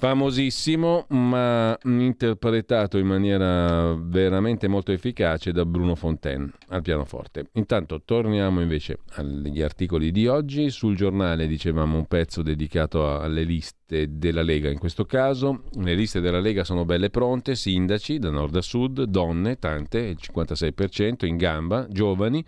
[0.00, 7.50] famosissimo ma interpretato in maniera veramente molto efficace da Bruno Fontaine al pianoforte.
[7.52, 10.70] Intanto torniamo invece agli articoli di oggi.
[10.70, 15.64] Sul giornale dicevamo un pezzo dedicato alle liste della Lega in questo caso.
[15.74, 20.18] Le liste della Lega sono belle pronte, sindaci da nord a sud, donne, tante, il
[20.18, 22.42] 56% in gamba, giovani.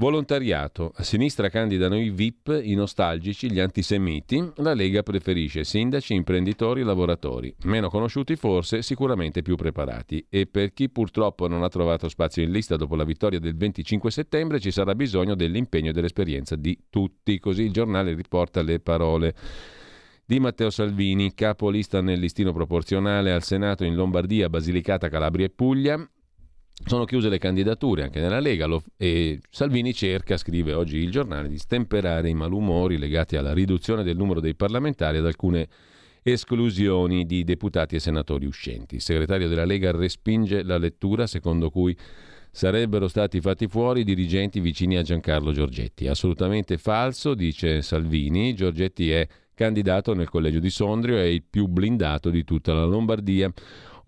[0.00, 0.92] Volontariato.
[0.94, 4.52] A sinistra candidano i VIP, i nostalgici, gli antisemiti.
[4.58, 7.52] La Lega preferisce sindaci, imprenditori lavoratori.
[7.64, 10.24] Meno conosciuti forse, sicuramente più preparati.
[10.28, 14.08] E per chi purtroppo non ha trovato spazio in lista dopo la vittoria del 25
[14.12, 17.40] settembre ci sarà bisogno dell'impegno e dell'esperienza di tutti.
[17.40, 19.34] Così il giornale riporta le parole
[20.24, 26.08] di Matteo Salvini, capolista nel listino proporzionale al Senato in Lombardia, Basilicata, Calabria e Puglia.
[26.84, 31.48] Sono chiuse le candidature anche nella Lega lo, e Salvini cerca, scrive oggi il giornale,
[31.48, 35.68] di stemperare i malumori legati alla riduzione del numero dei parlamentari ad alcune
[36.22, 38.96] esclusioni di deputati e senatori uscenti.
[38.96, 41.96] Il segretario della Lega respinge la lettura secondo cui
[42.50, 46.06] sarebbero stati fatti fuori dirigenti vicini a Giancarlo Giorgetti.
[46.06, 48.54] Assolutamente falso, dice Salvini.
[48.54, 53.52] Giorgetti è candidato nel collegio di Sondrio, è il più blindato di tutta la Lombardia.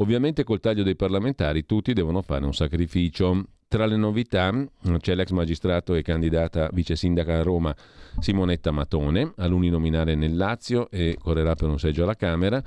[0.00, 3.44] Ovviamente col taglio dei parlamentari tutti devono fare un sacrificio.
[3.68, 4.52] Tra le novità
[4.98, 7.72] c'è l'ex magistrato e candidata vice sindaca a Roma
[8.18, 12.60] Simonetta Matone, all'uninominale nel Lazio e correrà per un seggio alla Camera.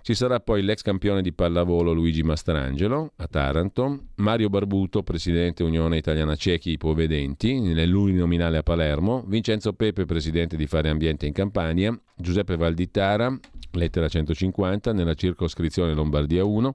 [0.00, 5.96] Ci sarà poi l'ex campione di pallavolo Luigi Mastrangelo a Taranto, Mario Barbuto, presidente Unione
[5.96, 12.56] Italiana Cechi Ipovedenti, nell'uninominale a Palermo, Vincenzo Pepe, presidente di Fare Ambiente in Campania, Giuseppe
[12.56, 13.36] Valditara,
[13.76, 16.74] lettera 150, nella circoscrizione Lombardia 1,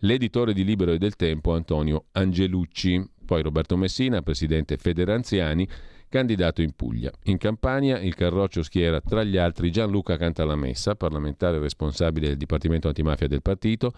[0.00, 5.68] l'editore di Libero e del Tempo Antonio Angelucci, poi Roberto Messina, presidente Federanziani,
[6.10, 7.10] candidato in Puglia.
[7.24, 13.28] In Campania il Carroccio schiera tra gli altri Gianluca Cantalamessa, parlamentare responsabile del Dipartimento Antimafia
[13.28, 13.92] del partito,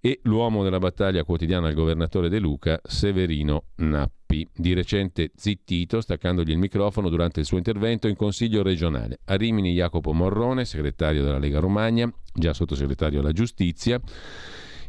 [0.00, 6.50] e l'uomo della battaglia quotidiana al governatore De Luca, Severino Nappi, di recente zittito, staccandogli
[6.50, 9.20] il microfono durante il suo intervento in Consiglio regionale.
[9.24, 14.00] A Rimini Jacopo Morrone, segretario della Lega Romagna, già sottosegretario alla Giustizia.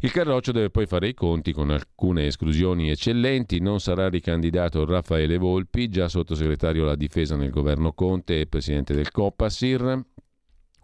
[0.02, 3.60] Il Carroccio deve poi fare i conti con alcune esclusioni eccellenti.
[3.60, 9.10] Non sarà ricandidato Raffaele Volpi, già sottosegretario alla difesa nel governo Conte e presidente del
[9.10, 10.00] Copasir.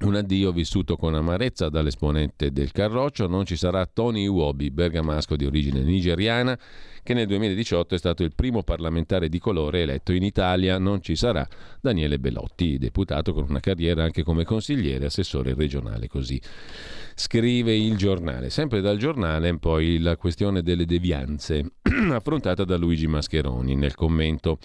[0.03, 3.25] Un addio vissuto con amarezza dall'esponente del Carroccio.
[3.25, 6.59] Non ci sarà Tony Iwobi, bergamasco di origine nigeriana,
[7.01, 10.77] che nel 2018 è stato il primo parlamentare di colore eletto in Italia.
[10.77, 11.47] Non ci sarà
[11.79, 16.09] Daniele Bellotti, deputato con una carriera anche come consigliere, assessore regionale.
[16.09, 16.39] Così
[17.15, 18.49] scrive il giornale.
[18.49, 21.75] Sempre dal giornale poi la questione delle devianze,
[22.11, 24.57] affrontata da Luigi Mascheroni nel commento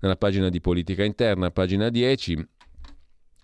[0.00, 2.48] nella pagina di politica interna, pagina 10.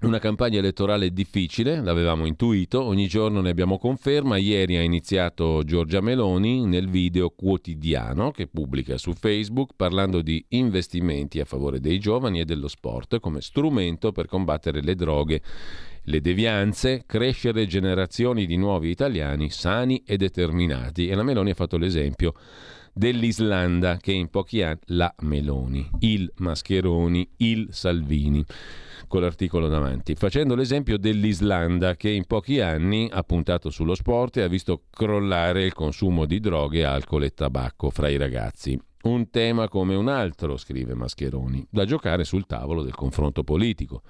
[0.03, 4.39] Una campagna elettorale difficile, l'avevamo intuito, ogni giorno ne abbiamo conferma.
[4.39, 11.39] Ieri ha iniziato Giorgia Meloni nel video quotidiano che pubblica su Facebook parlando di investimenti
[11.39, 15.43] a favore dei giovani e dello sport come strumento per combattere le droghe,
[16.05, 21.09] le devianze, crescere generazioni di nuovi italiani sani e determinati.
[21.09, 22.33] E la Meloni ha fatto l'esempio
[22.95, 28.43] dell'Islanda che in pochi anni la Meloni, il Mascheroni, il Salvini
[29.11, 34.43] con l'articolo davanti, facendo l'esempio dell'Islanda che in pochi anni ha puntato sullo sport e
[34.43, 38.81] ha visto crollare il consumo di droghe, alcol e tabacco fra i ragazzi.
[39.03, 44.03] Un tema come un altro, scrive Mascheroni, da giocare sul tavolo del confronto politico.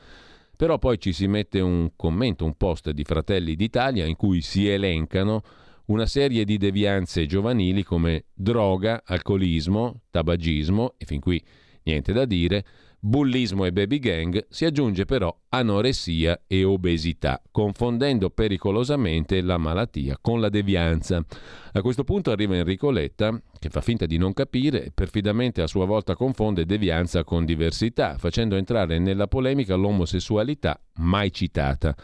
[0.55, 4.69] Però poi ci si mette un commento, un post di Fratelli d'Italia in cui si
[4.69, 5.41] elencano
[5.87, 11.43] una serie di devianze giovanili come droga, alcolismo, tabagismo e fin qui
[11.85, 12.65] niente da dire,
[13.01, 20.41] bullismo e baby gang, si aggiunge però anoressia e obesità, confondendo pericolosamente la malattia con
[20.41, 21.25] la devianza.
[21.73, 25.67] A questo punto arriva Enrico Letta, che fa finta di non capire e perfidamente a
[25.67, 31.97] sua volta confonde devianza con diversità, facendo entrare nella polemica l'omosessualità mai citata.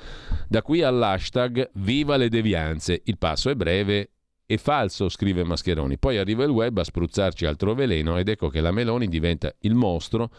[0.48, 3.02] Da qui all'hashtag Viva le devianze.
[3.04, 4.10] Il passo è breve
[4.46, 5.98] è falso, scrive Mascheroni.
[5.98, 9.74] Poi arriva il web a spruzzarci altro veleno ed ecco che la Meloni diventa il
[9.74, 10.30] mostro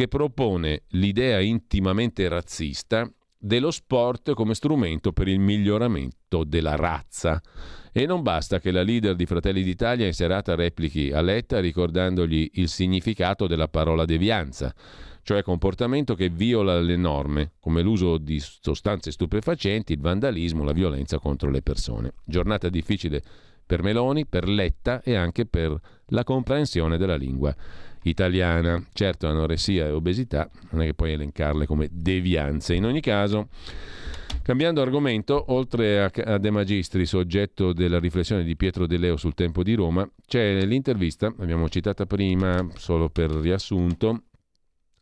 [0.00, 7.38] che propone l'idea intimamente razzista dello sport come strumento per il miglioramento della razza.
[7.92, 12.52] E non basta che la leader di Fratelli d'Italia in serata replichi a Letta ricordandogli
[12.54, 14.74] il significato della parola devianza,
[15.22, 21.18] cioè comportamento che viola le norme, come l'uso di sostanze stupefacenti, il vandalismo, la violenza
[21.18, 22.14] contro le persone.
[22.24, 23.22] Giornata difficile
[23.66, 27.54] per Meloni, per Letta e anche per la comprensione della lingua
[28.02, 28.82] italiana.
[28.92, 32.74] Certo, anoressia e obesità non è che puoi elencarle come devianze.
[32.74, 33.48] In ogni caso,
[34.42, 39.62] cambiando argomento, oltre a, De Magistris, oggetto della riflessione di Pietro De Leo sul tempo
[39.62, 44.22] di Roma, c'è l'intervista, l'abbiamo citata prima, solo per riassunto,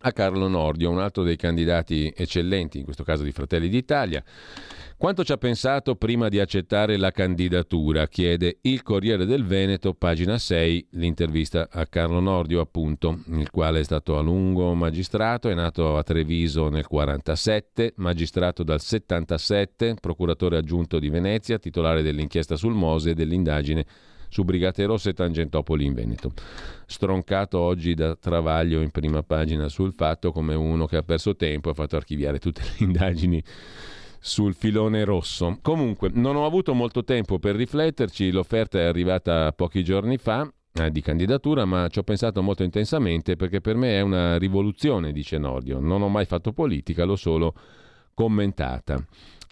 [0.00, 4.22] a Carlo Nordio, un altro dei candidati eccellenti, in questo caso di Fratelli d'Italia
[4.98, 8.08] quanto ci ha pensato prima di accettare la candidatura?
[8.08, 13.84] Chiede il Corriere del Veneto, pagina 6, l'intervista a Carlo Nordio, appunto, il quale è
[13.84, 20.98] stato a lungo magistrato, è nato a Treviso nel 1947, magistrato dal 77, procuratore aggiunto
[20.98, 23.87] di Venezia, titolare dell'inchiesta sul Mose e dell'indagine
[24.28, 26.32] su Brigate Rosse e Tangentopoli in Veneto.
[26.86, 31.70] Stroncato oggi da Travaglio in prima pagina sul fatto come uno che ha perso tempo,
[31.70, 33.42] ha fatto archiviare tutte le indagini
[34.20, 35.58] sul filone rosso.
[35.62, 40.90] Comunque, non ho avuto molto tempo per rifletterci, l'offerta è arrivata pochi giorni fa eh,
[40.90, 45.38] di candidatura, ma ci ho pensato molto intensamente perché per me è una rivoluzione, dice
[45.38, 45.78] Nordio.
[45.78, 47.54] Non ho mai fatto politica, l'ho solo
[48.14, 49.02] commentata.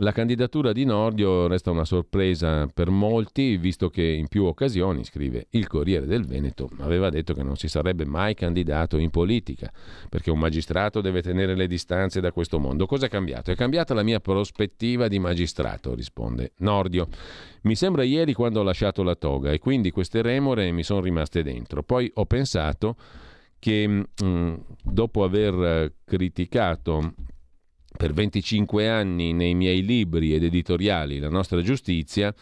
[0.00, 5.46] La candidatura di Nordio resta una sorpresa per molti, visto che in più occasioni, scrive
[5.50, 9.72] il Corriere del Veneto, aveva detto che non si sarebbe mai candidato in politica,
[10.10, 12.84] perché un magistrato deve tenere le distanze da questo mondo.
[12.84, 13.50] Cosa è cambiato?
[13.50, 17.08] È cambiata la mia prospettiva di magistrato, risponde Nordio.
[17.62, 21.42] Mi sembra ieri quando ho lasciato la toga e quindi queste remore mi sono rimaste
[21.42, 21.82] dentro.
[21.82, 22.96] Poi ho pensato
[23.58, 27.14] che mh, mm, dopo aver criticato
[27.96, 32.34] per 25 anni nei miei libri ed editoriali la nostra giustizia,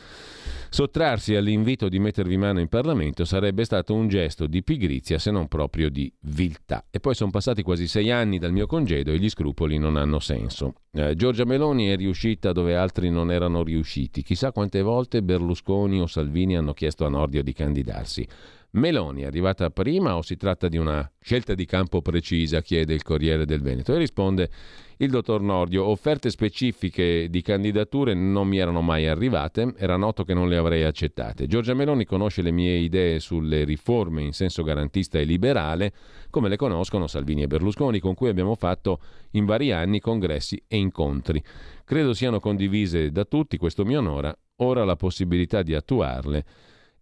[0.68, 5.48] sottrarsi all'invito di mettervi mano in Parlamento sarebbe stato un gesto di pigrizia se non
[5.48, 6.84] proprio di viltà.
[6.90, 10.18] E poi sono passati quasi sei anni dal mio congedo e gli scrupoli non hanno
[10.18, 10.74] senso.
[10.92, 14.22] Eh, Giorgia Meloni è riuscita dove altri non erano riusciti.
[14.22, 18.26] Chissà quante volte Berlusconi o Salvini hanno chiesto a Nordio di candidarsi
[18.74, 22.60] Meloni è arrivata prima o si tratta di una scelta di campo precisa?
[22.60, 24.50] chiede il Corriere del Veneto e risponde
[24.96, 25.84] il dottor Nordio.
[25.84, 30.82] Offerte specifiche di candidature non mi erano mai arrivate, era noto che non le avrei
[30.82, 31.46] accettate.
[31.46, 35.92] Giorgia Meloni conosce le mie idee sulle riforme in senso garantista e liberale,
[36.28, 39.00] come le conoscono Salvini e Berlusconi, con cui abbiamo fatto
[39.32, 41.40] in vari anni congressi e incontri.
[41.84, 46.44] Credo siano condivise da tutti, questo mi onora, ora la possibilità di attuarle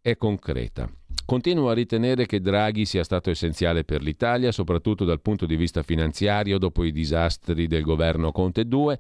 [0.03, 0.91] è concreta.
[1.25, 5.83] Continuo a ritenere che Draghi sia stato essenziale per l'Italia, soprattutto dal punto di vista
[5.83, 8.99] finanziario dopo i disastri del governo Conte 2,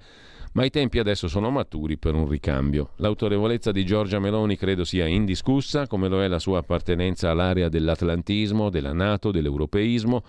[0.53, 2.91] ma i tempi adesso sono maturi per un ricambio.
[2.97, 8.71] L'autorevolezza di Giorgia Meloni credo sia indiscussa, come lo è la sua appartenenza all'area dell'atlantismo,
[8.71, 10.23] della Nato, dell'europeismo,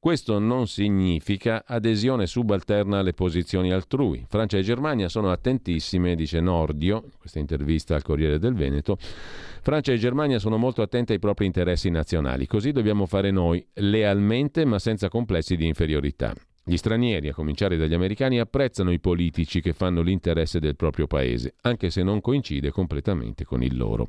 [0.00, 4.24] questo non significa adesione subalterna alle posizioni altrui.
[4.26, 8.96] Francia e Germania sono attentissime, dice Nordio, in questa intervista al Corriere del Veneto.
[8.98, 14.64] Francia e Germania sono molto attente ai propri interessi nazionali, così dobbiamo fare noi, lealmente
[14.64, 16.34] ma senza complessi di inferiorità.
[16.64, 21.56] Gli stranieri, a cominciare dagli americani, apprezzano i politici che fanno l'interesse del proprio paese,
[21.62, 24.08] anche se non coincide completamente con il loro.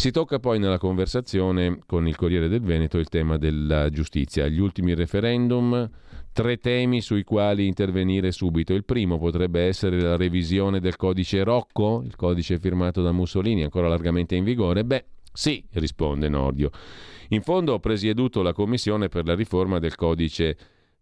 [0.00, 4.58] Si tocca poi nella conversazione con il Corriere del Veneto il tema della giustizia, gli
[4.58, 5.86] ultimi referendum,
[6.32, 8.72] tre temi sui quali intervenire subito.
[8.72, 13.88] Il primo potrebbe essere la revisione del codice Rocco, il codice firmato da Mussolini, ancora
[13.88, 14.86] largamente in vigore.
[14.86, 16.70] Beh, sì, risponde Nordio.
[17.28, 20.56] In fondo ho presieduto la commissione per la riforma del codice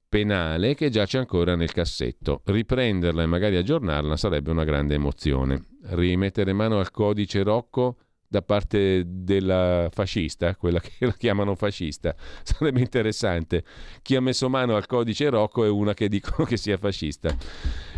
[0.08, 2.42] penale che giace ancora nel cassetto.
[2.44, 5.66] Riprenderla e magari aggiornarla sarebbe una grande emozione.
[5.90, 7.98] Rimettere mano al codice Rocco
[8.28, 12.14] da parte della fascista, quella che la chiamano fascista.
[12.44, 13.64] Sarebbe interessante.
[14.02, 17.34] Chi ha messo mano al codice Rocco è una che dicono che sia fascista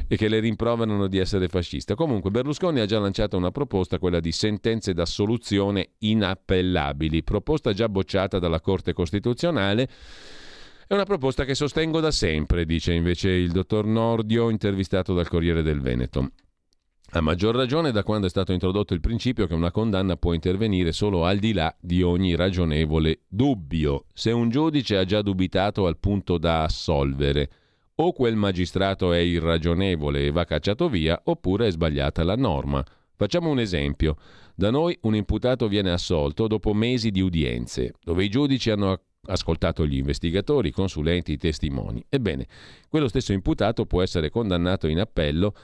[0.06, 1.94] e che le rimproverano di essere fascista.
[1.94, 8.38] Comunque Berlusconi ha già lanciato una proposta, quella di sentenze d'assoluzione inappellabili, proposta già bocciata
[8.38, 9.88] dalla Corte Costituzionale.
[10.86, 15.62] È una proposta che sostengo da sempre, dice invece il dottor Nordio, intervistato dal Corriere
[15.62, 16.30] del Veneto.
[17.12, 20.92] A maggior ragione da quando è stato introdotto il principio che una condanna può intervenire
[20.92, 24.04] solo al di là di ogni ragionevole dubbio.
[24.14, 27.50] Se un giudice ha già dubitato al punto da assolvere,
[27.96, 32.84] o quel magistrato è irragionevole e va cacciato via, oppure è sbagliata la norma.
[33.16, 34.14] Facciamo un esempio.
[34.54, 39.84] Da noi un imputato viene assolto dopo mesi di udienze, dove i giudici hanno ascoltato
[39.84, 42.04] gli investigatori, i consulenti, i testimoni.
[42.08, 42.46] Ebbene,
[42.88, 45.54] quello stesso imputato può essere condannato in appello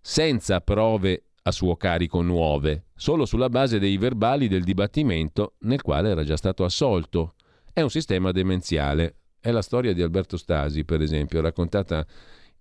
[0.00, 6.10] senza prove a suo carico nuove, solo sulla base dei verbali del dibattimento nel quale
[6.10, 7.34] era già stato assolto.
[7.72, 9.16] È un sistema demenziale.
[9.40, 12.06] È la storia di Alberto Stasi, per esempio, raccontata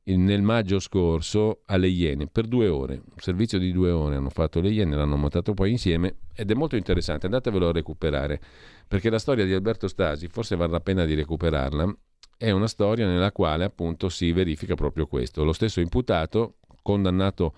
[0.06, 2.96] nel maggio scorso alle Iene per due ore.
[2.96, 6.54] Un servizio di due ore hanno fatto le Iene, l'hanno montato poi insieme ed è
[6.54, 7.26] molto interessante.
[7.26, 8.40] Andatevelo a recuperare
[8.88, 11.96] perché la storia di Alberto Stasi, forse varrà la pena di recuperarla,
[12.38, 15.44] è una storia nella quale appunto si verifica proprio questo.
[15.44, 17.53] Lo stesso imputato condannato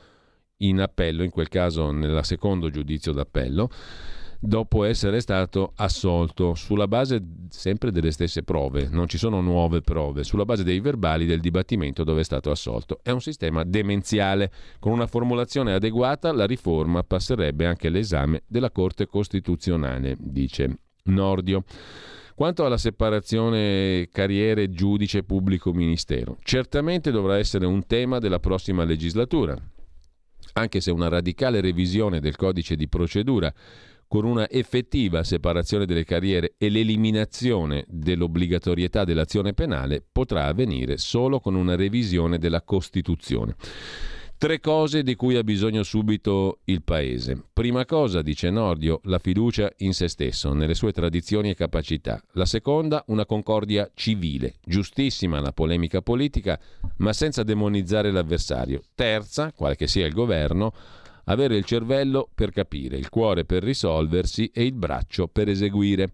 [0.57, 3.69] in appello, in quel caso nel secondo giudizio d'appello,
[4.43, 10.23] dopo essere stato assolto sulla base sempre delle stesse prove, non ci sono nuove prove,
[10.23, 12.99] sulla base dei verbali del dibattimento dove è stato assolto.
[13.03, 14.51] È un sistema demenziale.
[14.79, 21.63] Con una formulazione adeguata la riforma passerebbe anche l'esame della Corte Costituzionale, dice Nordio.
[22.41, 29.55] Quanto alla separazione carriere giudice pubblico ministero, certamente dovrà essere un tema della prossima legislatura,
[30.53, 33.53] anche se una radicale revisione del codice di procedura
[34.07, 41.53] con una effettiva separazione delle carriere e l'eliminazione dell'obbligatorietà dell'azione penale potrà avvenire solo con
[41.53, 43.55] una revisione della Costituzione.
[44.41, 47.39] Tre cose di cui ha bisogno subito il Paese.
[47.53, 52.19] Prima cosa, dice Nordio, la fiducia in se stesso, nelle sue tradizioni e capacità.
[52.31, 54.55] La seconda, una concordia civile.
[54.65, 56.59] Giustissima la polemica politica,
[56.97, 58.81] ma senza demonizzare l'avversario.
[58.95, 60.73] Terza, quale che sia il governo,
[61.25, 66.11] avere il cervello per capire, il cuore per risolversi e il braccio per eseguire.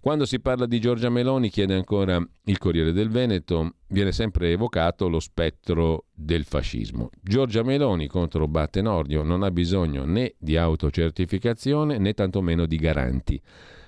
[0.00, 5.08] Quando si parla di Giorgia Meloni, chiede ancora il Corriere del Veneto, viene sempre evocato
[5.08, 7.10] lo spettro del fascismo.
[7.20, 13.42] Giorgia Meloni contro Batte Nordio non ha bisogno né di autocertificazione né tantomeno di garanti.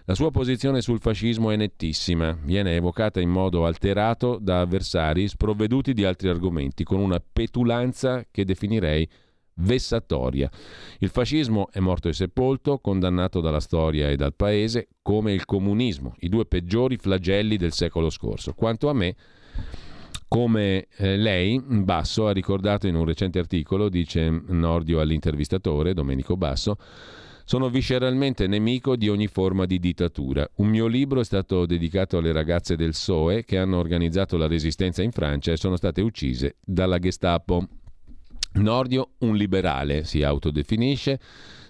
[0.07, 5.93] La sua posizione sul fascismo è nettissima, viene evocata in modo alterato da avversari sprovveduti
[5.93, 9.09] di altri argomenti, con una petulanza che definirei
[9.61, 10.51] vessatoria.
[10.99, 16.15] Il fascismo è morto e sepolto, condannato dalla storia e dal paese, come il comunismo,
[16.19, 18.53] i due peggiori flagelli del secolo scorso.
[18.55, 19.15] Quanto a me,
[20.29, 26.77] come eh, lei, Basso, ha ricordato in un recente articolo, dice Nordio all'intervistatore Domenico Basso,
[27.51, 30.49] Sono visceralmente nemico di ogni forma di dittatura.
[30.59, 35.03] Un mio libro è stato dedicato alle ragazze del SOE che hanno organizzato la resistenza
[35.03, 37.67] in Francia e sono state uccise dalla Gestapo.
[38.53, 41.21] Nordio, un liberale, si autodefinisce.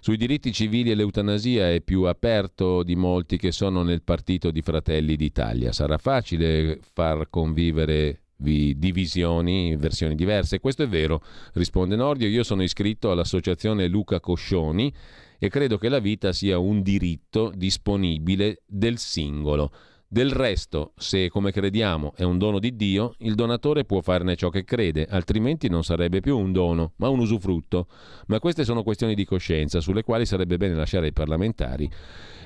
[0.00, 4.62] Sui diritti civili e l'eutanasia è più aperto di molti che sono nel partito di
[4.62, 5.72] Fratelli d'Italia.
[5.72, 10.58] Sarà facile far convivere divisioni, versioni diverse.
[10.58, 11.22] Questo è vero,
[11.52, 12.28] risponde Nordio.
[12.28, 14.92] Io sono iscritto all'associazione Luca Coscioni
[15.38, 19.70] e credo che la vita sia un diritto disponibile del singolo.
[20.12, 24.48] Del resto, se come crediamo è un dono di Dio, il donatore può farne ciò
[24.48, 27.86] che crede, altrimenti non sarebbe più un dono, ma un usufrutto.
[28.26, 31.88] Ma queste sono questioni di coscienza sulle quali sarebbe bene lasciare ai parlamentari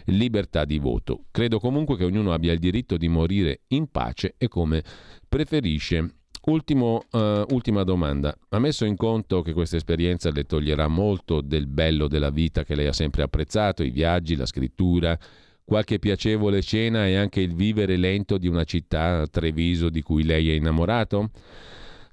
[0.09, 1.25] libertà di voto.
[1.31, 4.85] Credo comunque che ognuno abbia il diritto di morire in pace e come
[5.27, 6.17] preferisce.
[6.45, 8.37] Ultimo, uh, ultima domanda.
[8.51, 12.75] Ha messo in conto che questa esperienza le toglierà molto del bello della vita che
[12.75, 15.19] lei ha sempre apprezzato, i viaggi, la scrittura,
[15.65, 20.51] qualche piacevole cena e anche il vivere lento di una città, Treviso, di cui lei
[20.51, 21.31] è innamorato?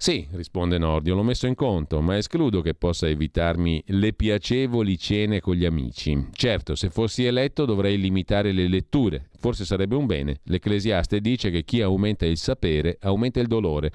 [0.01, 5.39] Sì, risponde Nordio, l'ho messo in conto, ma escludo che possa evitarmi le piacevoli cene
[5.39, 6.29] con gli amici.
[6.31, 10.39] Certo, se fossi eletto dovrei limitare le letture, forse sarebbe un bene.
[10.45, 13.91] L'Ecclesiaste dice che chi aumenta il sapere aumenta il dolore.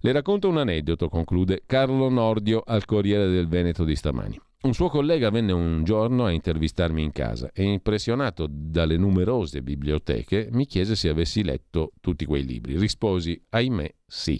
[0.00, 4.38] Le racconto un aneddoto, conclude Carlo Nordio al Corriere del Veneto di stamani.
[4.62, 10.48] Un suo collega venne un giorno a intervistarmi in casa e impressionato dalle numerose biblioteche
[10.52, 12.76] mi chiese se avessi letto tutti quei libri.
[12.76, 14.38] Risposi, ahimè, sì.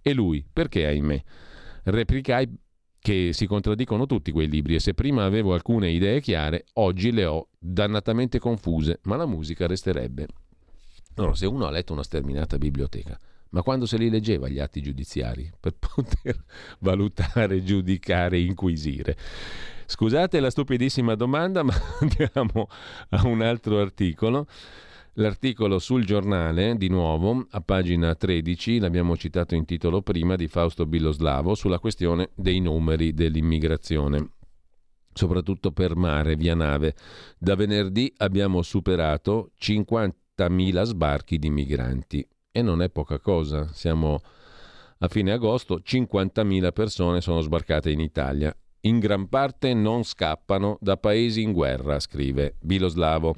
[0.00, 1.22] E lui, perché ahimè?
[1.84, 2.48] Replicai
[3.00, 7.24] che si contraddicono tutti quei libri e se prima avevo alcune idee chiare, oggi le
[7.24, 10.28] ho dannatamente confuse, ma la musica resterebbe.
[11.16, 13.18] Allora, se uno ha letto una sterminata biblioteca,
[13.50, 16.44] ma quando se li leggeva gli atti giudiziari per poter
[16.80, 19.16] valutare, giudicare, inquisire.
[19.86, 22.68] Scusate la stupidissima domanda, ma andiamo
[23.10, 24.46] a un altro articolo.
[25.14, 30.86] L'articolo sul giornale, di nuovo, a pagina 13, l'abbiamo citato in titolo prima, di Fausto
[30.86, 34.30] Billoslavo, sulla questione dei numeri dell'immigrazione
[35.18, 36.94] soprattutto per mare, via nave.
[37.36, 43.68] Da venerdì abbiamo superato 50.000 sbarchi di migranti e non è poca cosa.
[43.72, 44.20] Siamo
[44.98, 48.54] a fine agosto, 50.000 persone sono sbarcate in Italia.
[48.82, 53.34] In gran parte non scappano da paesi in guerra, scrive Biloslavo,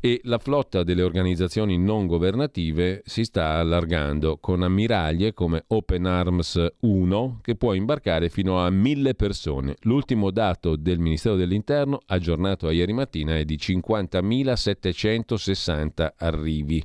[0.00, 6.66] e la flotta delle organizzazioni non governative si sta allargando con ammiraglie come Open Arms
[6.80, 9.76] 1 che può imbarcare fino a mille persone.
[9.82, 16.84] L'ultimo dato del Ministero dell'Interno, aggiornato a ieri mattina, è di 50.760 arrivi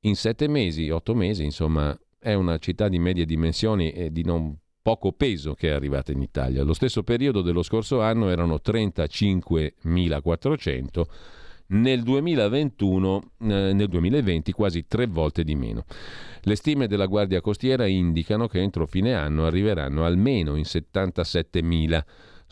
[0.00, 4.58] in sette mesi, otto mesi, insomma, è una città di medie dimensioni e di non
[4.82, 6.62] poco peso che è arrivata in Italia.
[6.62, 11.02] Lo stesso periodo dello scorso anno erano 35.400,
[11.72, 15.84] nel 2021, eh, nel 2020 quasi tre volte di meno.
[16.42, 22.02] Le stime della Guardia Costiera indicano che entro fine anno arriveranno almeno in 77.000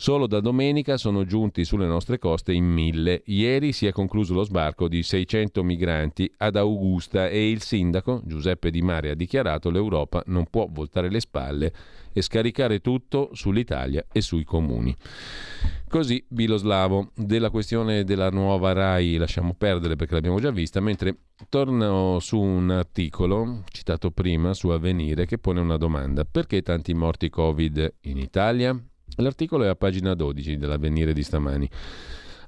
[0.01, 3.23] Solo da domenica sono giunti sulle nostre coste in mille.
[3.25, 8.71] Ieri si è concluso lo sbarco di 600 migranti ad Augusta e il sindaco Giuseppe
[8.71, 11.73] Di Mare ha dichiarato l'Europa non può voltare le spalle
[12.13, 14.95] e scaricare tutto sull'Italia e sui comuni.
[15.89, 22.21] Così Biloslavo, della questione della nuova RAI lasciamo perdere perché l'abbiamo già vista, mentre torno
[22.21, 26.25] su un articolo citato prima su Avvenire che pone una domanda.
[26.25, 28.81] Perché tanti morti Covid in Italia?
[29.21, 31.69] L'articolo è a pagina 12 dell'avvenire di stamani.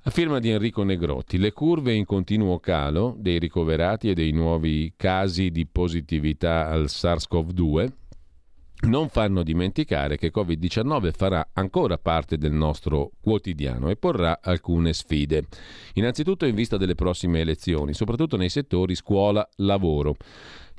[0.05, 4.95] A firma di Enrico Negrotti, le curve in continuo calo dei ricoverati e dei nuovi
[4.97, 7.93] casi di positività al SARS-CoV-2
[8.83, 15.45] non fanno dimenticare che Covid-19 farà ancora parte del nostro quotidiano e porrà alcune sfide.
[15.95, 20.17] Innanzitutto in vista delle prossime elezioni, soprattutto nei settori scuola-lavoro.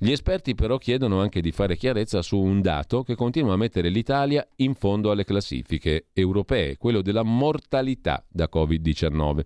[0.04, 3.90] Gli esperti però chiedono anche di fare chiarezza su un dato che continua a mettere
[3.90, 9.42] l'Italia in fondo alle classifiche europee, quello della mortalità da Covid-19.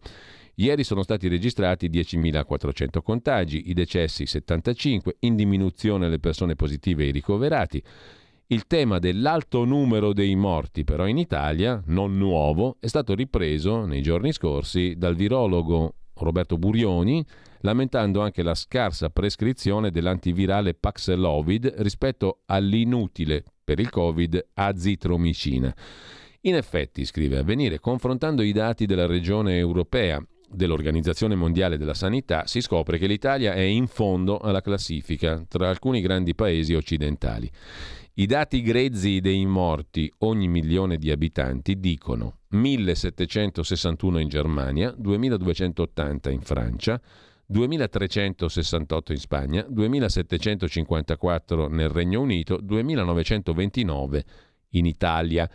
[0.55, 7.07] Ieri sono stati registrati 10.400 contagi, i decessi 75, in diminuzione le persone positive e
[7.07, 7.83] i ricoverati.
[8.47, 14.01] Il tema dell'alto numero dei morti però in Italia, non nuovo, è stato ripreso nei
[14.01, 17.25] giorni scorsi dal virologo Roberto Burioni,
[17.59, 25.75] lamentando anche la scarsa prescrizione dell'antivirale Paxlovid rispetto all'inutile per il Covid azitromicina.
[26.41, 32.61] In effetti, scrive Avvenire, confrontando i dati della regione europea dell'Organizzazione Mondiale della Sanità si
[32.61, 37.49] scopre che l'Italia è in fondo alla classifica tra alcuni grandi paesi occidentali.
[38.17, 46.39] I dati grezzi dei morti ogni milione di abitanti dicono 1761 in Germania, 2280 in
[46.39, 47.01] Francia,
[47.45, 54.23] 2368 in Spagna, 2754 nel Regno Unito, 2929
[54.69, 55.49] in Italia.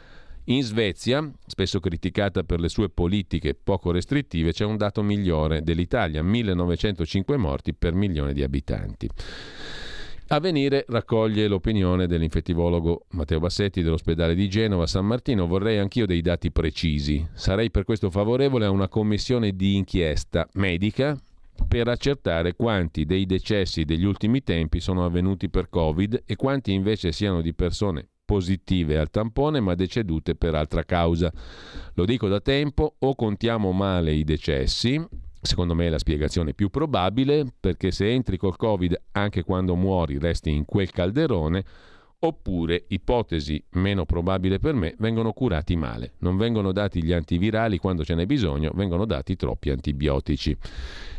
[0.44, 6.22] In Svezia, spesso criticata per le sue politiche poco restrittive, c'è un dato migliore dell'Italia,
[6.22, 9.08] 1905 morti per milione di abitanti.
[10.32, 15.48] Avvenire raccoglie l'opinione dell'infettivologo Matteo Bassetti dell'ospedale di Genova San Martino.
[15.48, 17.26] Vorrei anch'io dei dati precisi.
[17.32, 21.18] Sarei per questo favorevole a una commissione di inchiesta medica
[21.66, 27.10] per accertare quanti dei decessi degli ultimi tempi sono avvenuti per Covid e quanti invece
[27.10, 31.32] siano di persone positive al tampone ma decedute per altra causa.
[31.94, 35.04] Lo dico da tempo, o contiamo male i decessi,
[35.40, 40.18] secondo me è la spiegazione più probabile, perché se entri col Covid anche quando muori
[40.18, 41.64] resti in quel calderone,
[42.22, 46.12] oppure, ipotesi meno probabile per me, vengono curati male.
[46.18, 50.56] Non vengono dati gli antivirali quando ce n'è bisogno, vengono dati troppi antibiotici.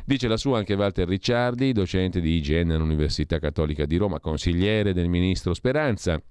[0.06, 5.10] Dice la sua anche Walter Ricciardi, docente di igiene all'Università Cattolica di Roma, consigliere del
[5.10, 6.22] ministro Speranza.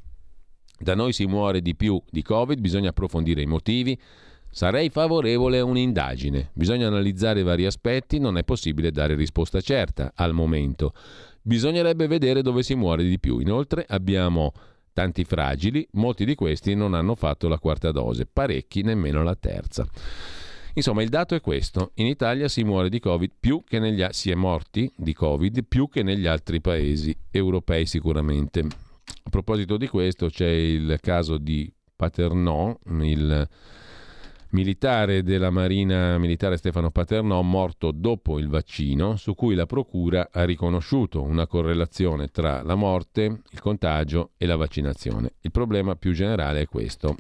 [0.79, 3.99] Da noi si muore di più di Covid, bisogna approfondire i motivi.
[4.53, 6.51] Sarei favorevole a un'indagine.
[6.53, 10.93] Bisogna analizzare vari aspetti, non è possibile dare risposta certa al momento.
[11.41, 13.39] Bisognerebbe vedere dove si muore di più.
[13.39, 14.53] Inoltre abbiamo
[14.93, 19.87] tanti fragili, molti di questi non hanno fatto la quarta dose, parecchi nemmeno la terza.
[20.75, 24.31] Insomma, il dato è questo: in Italia si muore di Covid più che negli si
[24.31, 28.61] è morti di Covid più che negli altri paesi europei sicuramente.
[28.61, 33.49] A proposito di questo c'è il caso di Paternò, il
[34.51, 40.45] militare della Marina Militare Stefano Paternò morto dopo il vaccino, su cui la Procura ha
[40.45, 45.35] riconosciuto una correlazione tra la morte, il contagio e la vaccinazione.
[45.41, 47.17] Il problema più generale è questo.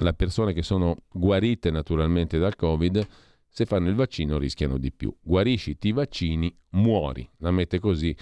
[0.00, 3.06] Le persone che sono guarite naturalmente dal Covid,
[3.48, 5.14] se fanno il vaccino rischiano di più.
[5.20, 7.28] Guarisci, ti vaccini, muori.
[7.38, 8.14] La mette così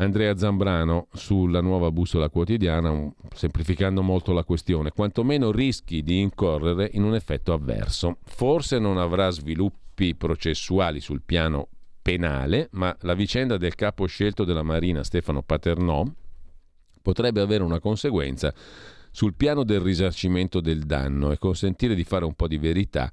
[0.00, 7.02] Andrea Zambrano sulla nuova bussola quotidiana, semplificando molto la questione, quantomeno rischi di incorrere in
[7.02, 8.18] un effetto avverso.
[8.24, 11.68] Forse non avrà sviluppi processuali sul piano
[12.00, 16.04] penale, ma la vicenda del capo scelto della Marina Stefano Paternò
[17.02, 18.54] potrebbe avere una conseguenza
[19.10, 23.10] sul piano del risarcimento del danno e consentire di fare un po' di verità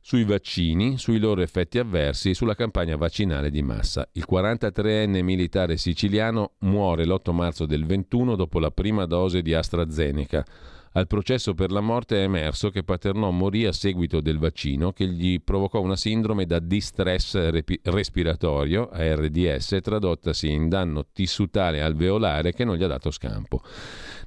[0.00, 4.08] sui vaccini, sui loro effetti avversi e sulla campagna vaccinale di massa.
[4.12, 10.44] Il 43enne militare siciliano muore l'8 marzo del 21 dopo la prima dose di AstraZeneca.
[10.92, 15.06] Al processo per la morte è emerso che Paternò morì a seguito del vaccino che
[15.06, 17.38] gli provocò una sindrome da distress
[17.84, 23.62] respiratorio, ARDS, tradottasi in danno tissutale alveolare che non gli ha dato scampo.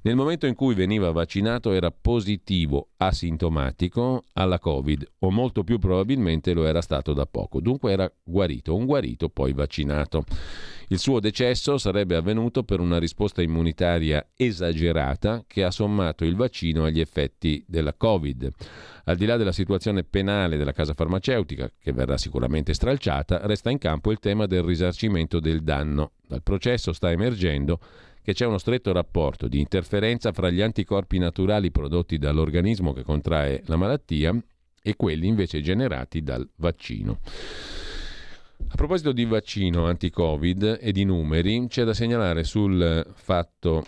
[0.06, 6.52] Nel momento in cui veniva vaccinato era positivo asintomatico alla Covid o molto più probabilmente
[6.52, 10.26] lo era stato da poco, dunque era guarito, un guarito poi vaccinato.
[10.90, 16.84] Il suo decesso sarebbe avvenuto per una risposta immunitaria esagerata che ha sommato il vaccino
[16.84, 18.52] agli effetti della Covid.
[19.06, 23.78] Al di là della situazione penale della casa farmaceutica, che verrà sicuramente stralciata, resta in
[23.78, 26.12] campo il tema del risarcimento del danno.
[26.28, 27.80] Dal processo sta emergendo
[28.24, 33.62] che c'è uno stretto rapporto di interferenza fra gli anticorpi naturali prodotti dall'organismo che contrae
[33.66, 34.34] la malattia
[34.82, 37.20] e quelli invece generati dal vaccino.
[38.66, 43.86] A proposito di vaccino anti-Covid e di numeri, c'è da segnalare sul fatto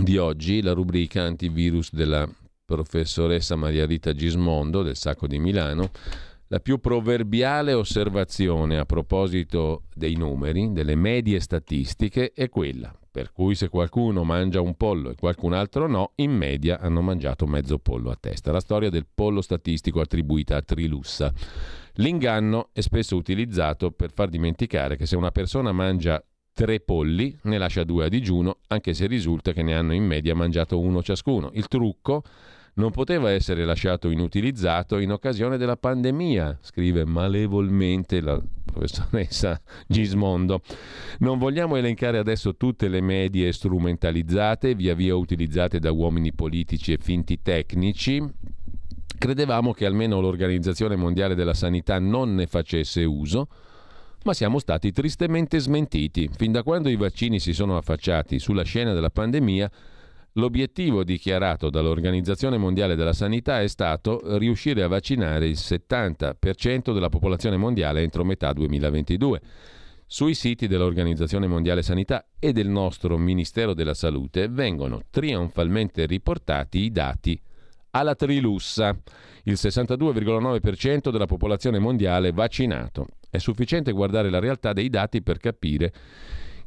[0.00, 2.28] di oggi la rubrica antivirus della
[2.64, 5.90] professoressa Maria Rita Gismondo del Sacco di Milano.
[6.46, 13.54] La più proverbiale osservazione a proposito dei numeri, delle medie statistiche, è quella per cui
[13.54, 18.10] se qualcuno mangia un pollo e qualcun altro no, in media hanno mangiato mezzo pollo
[18.10, 18.50] a testa.
[18.50, 21.30] La storia del pollo statistico attribuita a Trilussa.
[21.96, 27.58] L'inganno è spesso utilizzato per far dimenticare che se una persona mangia tre polli, ne
[27.58, 31.50] lascia due a digiuno, anche se risulta che ne hanno in media mangiato uno ciascuno.
[31.52, 32.22] Il trucco
[32.74, 40.62] non poteva essere lasciato inutilizzato in occasione della pandemia, scrive malevolmente la professoressa Gismondo.
[41.18, 46.98] Non vogliamo elencare adesso tutte le medie strumentalizzate, via via utilizzate da uomini politici e
[46.98, 48.22] finti tecnici.
[49.18, 53.48] Credevamo che almeno l'Organizzazione Mondiale della Sanità non ne facesse uso,
[54.24, 56.28] ma siamo stati tristemente smentiti.
[56.34, 59.70] Fin da quando i vaccini si sono affacciati sulla scena della pandemia,
[60.36, 67.58] L'obiettivo dichiarato dall'Organizzazione Mondiale della Sanità è stato riuscire a vaccinare il 70% della popolazione
[67.58, 69.40] mondiale entro metà 2022.
[70.06, 76.90] Sui siti dell'Organizzazione Mondiale Sanità e del nostro Ministero della Salute vengono trionfalmente riportati i
[76.90, 77.38] dati
[77.90, 78.96] alla Trilussa,
[79.44, 83.06] il 62,9% della popolazione mondiale vaccinato.
[83.28, 85.92] È sufficiente guardare la realtà dei dati per capire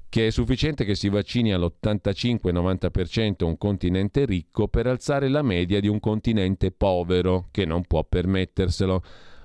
[0.09, 5.87] che è sufficiente che si vaccini all'85-90% un continente ricco per alzare la media di
[5.87, 9.03] un continente povero che non può permetterselo.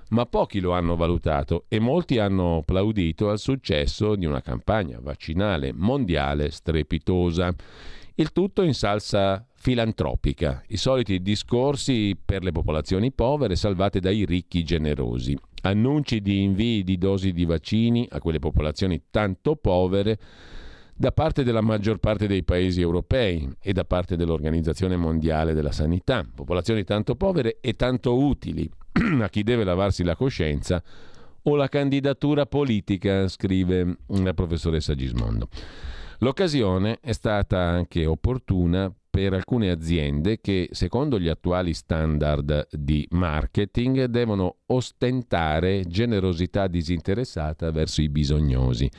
[0.09, 5.71] Ma pochi lo hanno valutato e molti hanno applaudito al successo di una campagna vaccinale
[5.73, 7.53] mondiale strepitosa.
[8.15, 14.63] Il tutto in salsa filantropica, i soliti discorsi per le popolazioni povere salvate dai ricchi
[14.63, 20.19] generosi, annunci di invii di dosi di vaccini a quelle popolazioni tanto povere
[20.95, 26.23] da parte della maggior parte dei paesi europei e da parte dell'Organizzazione Mondiale della Sanità,
[26.33, 28.69] popolazioni tanto povere e tanto utili
[29.19, 30.83] a chi deve lavarsi la coscienza
[31.43, 35.47] o la candidatura politica, scrive la professoressa Gismondo.
[36.19, 44.05] L'occasione è stata anche opportuna per alcune aziende che, secondo gli attuali standard di marketing,
[44.05, 48.89] devono ostentare generosità disinteressata verso i bisognosi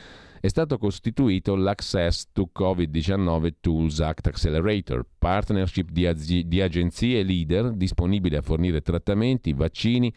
[0.44, 7.70] è stato costituito l'Access to COVID-19 Tools Act Accelerator, partnership di, az- di agenzie leader
[7.70, 10.12] disponibili a fornire trattamenti, vaccini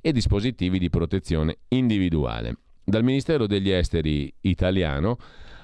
[0.00, 2.58] e dispositivi di protezione individuale.
[2.84, 5.16] Dal Ministero degli Esteri italiano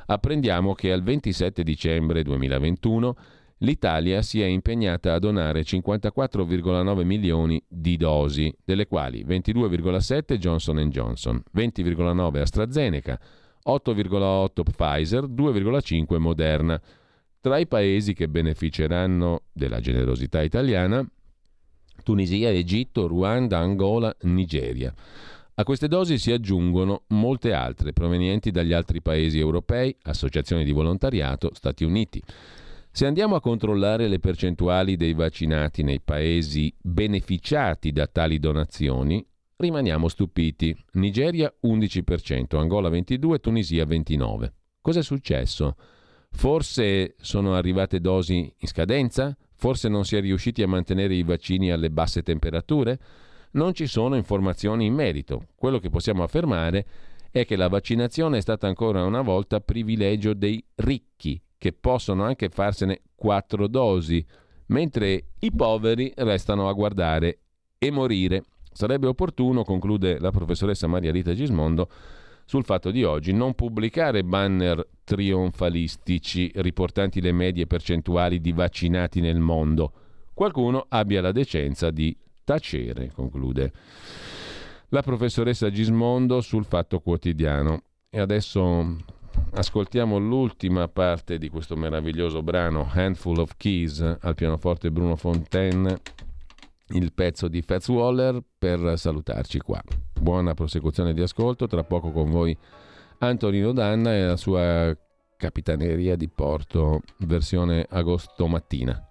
[0.06, 3.16] apprendiamo che al 27 dicembre 2021
[3.60, 11.42] l'Italia si è impegnata a donare 54,9 milioni di dosi, delle quali 22,7 Johnson Johnson,
[11.54, 13.20] 20,9 AstraZeneca,
[13.66, 16.80] 8,8 Pfizer, 2,5 Moderna.
[17.40, 21.06] Tra i paesi che beneficeranno della generosità italiana,
[22.02, 24.92] Tunisia, Egitto, Ruanda, Angola, Nigeria.
[25.54, 31.50] A queste dosi si aggiungono molte altre provenienti dagli altri paesi europei, associazioni di volontariato,
[31.52, 32.22] Stati Uniti.
[32.92, 39.24] Se andiamo a controllare le percentuali dei vaccinati nei paesi beneficiati da tali donazioni,
[39.56, 40.76] rimaniamo stupiti.
[40.94, 44.52] Nigeria 11%, Angola 22%, Tunisia 29%.
[44.80, 45.76] Cos'è successo?
[46.32, 49.36] Forse sono arrivate dosi in scadenza?
[49.54, 52.98] Forse non si è riusciti a mantenere i vaccini alle basse temperature?
[53.52, 55.46] Non ci sono informazioni in merito.
[55.54, 56.86] Quello che possiamo affermare
[57.30, 62.48] è che la vaccinazione è stata ancora una volta privilegio dei ricchi, che possono anche
[62.48, 64.24] farsene quattro dosi,
[64.68, 67.40] mentre i poveri restano a guardare
[67.76, 68.44] e morire.
[68.72, 71.90] Sarebbe opportuno, conclude la professoressa Maria Rita Gismondo,
[72.46, 79.38] sul fatto di oggi non pubblicare banner trionfalistici riportanti le medie percentuali di vaccinati nel
[79.38, 79.92] mondo.
[80.32, 83.72] Qualcuno abbia la decenza di tacere, conclude
[84.88, 87.82] la professoressa Gismondo sul Fatto Quotidiano.
[88.08, 88.96] E adesso
[89.52, 96.00] ascoltiamo l'ultima parte di questo meraviglioso brano, Handful of Keys, al pianoforte Bruno Fontaine
[96.92, 99.80] il pezzo di Fats Waller per salutarci qua.
[100.20, 102.56] Buona prosecuzione di ascolto, tra poco con voi
[103.18, 104.96] Antonino Danna e la sua
[105.36, 109.09] capitaneria di porto versione agosto mattina.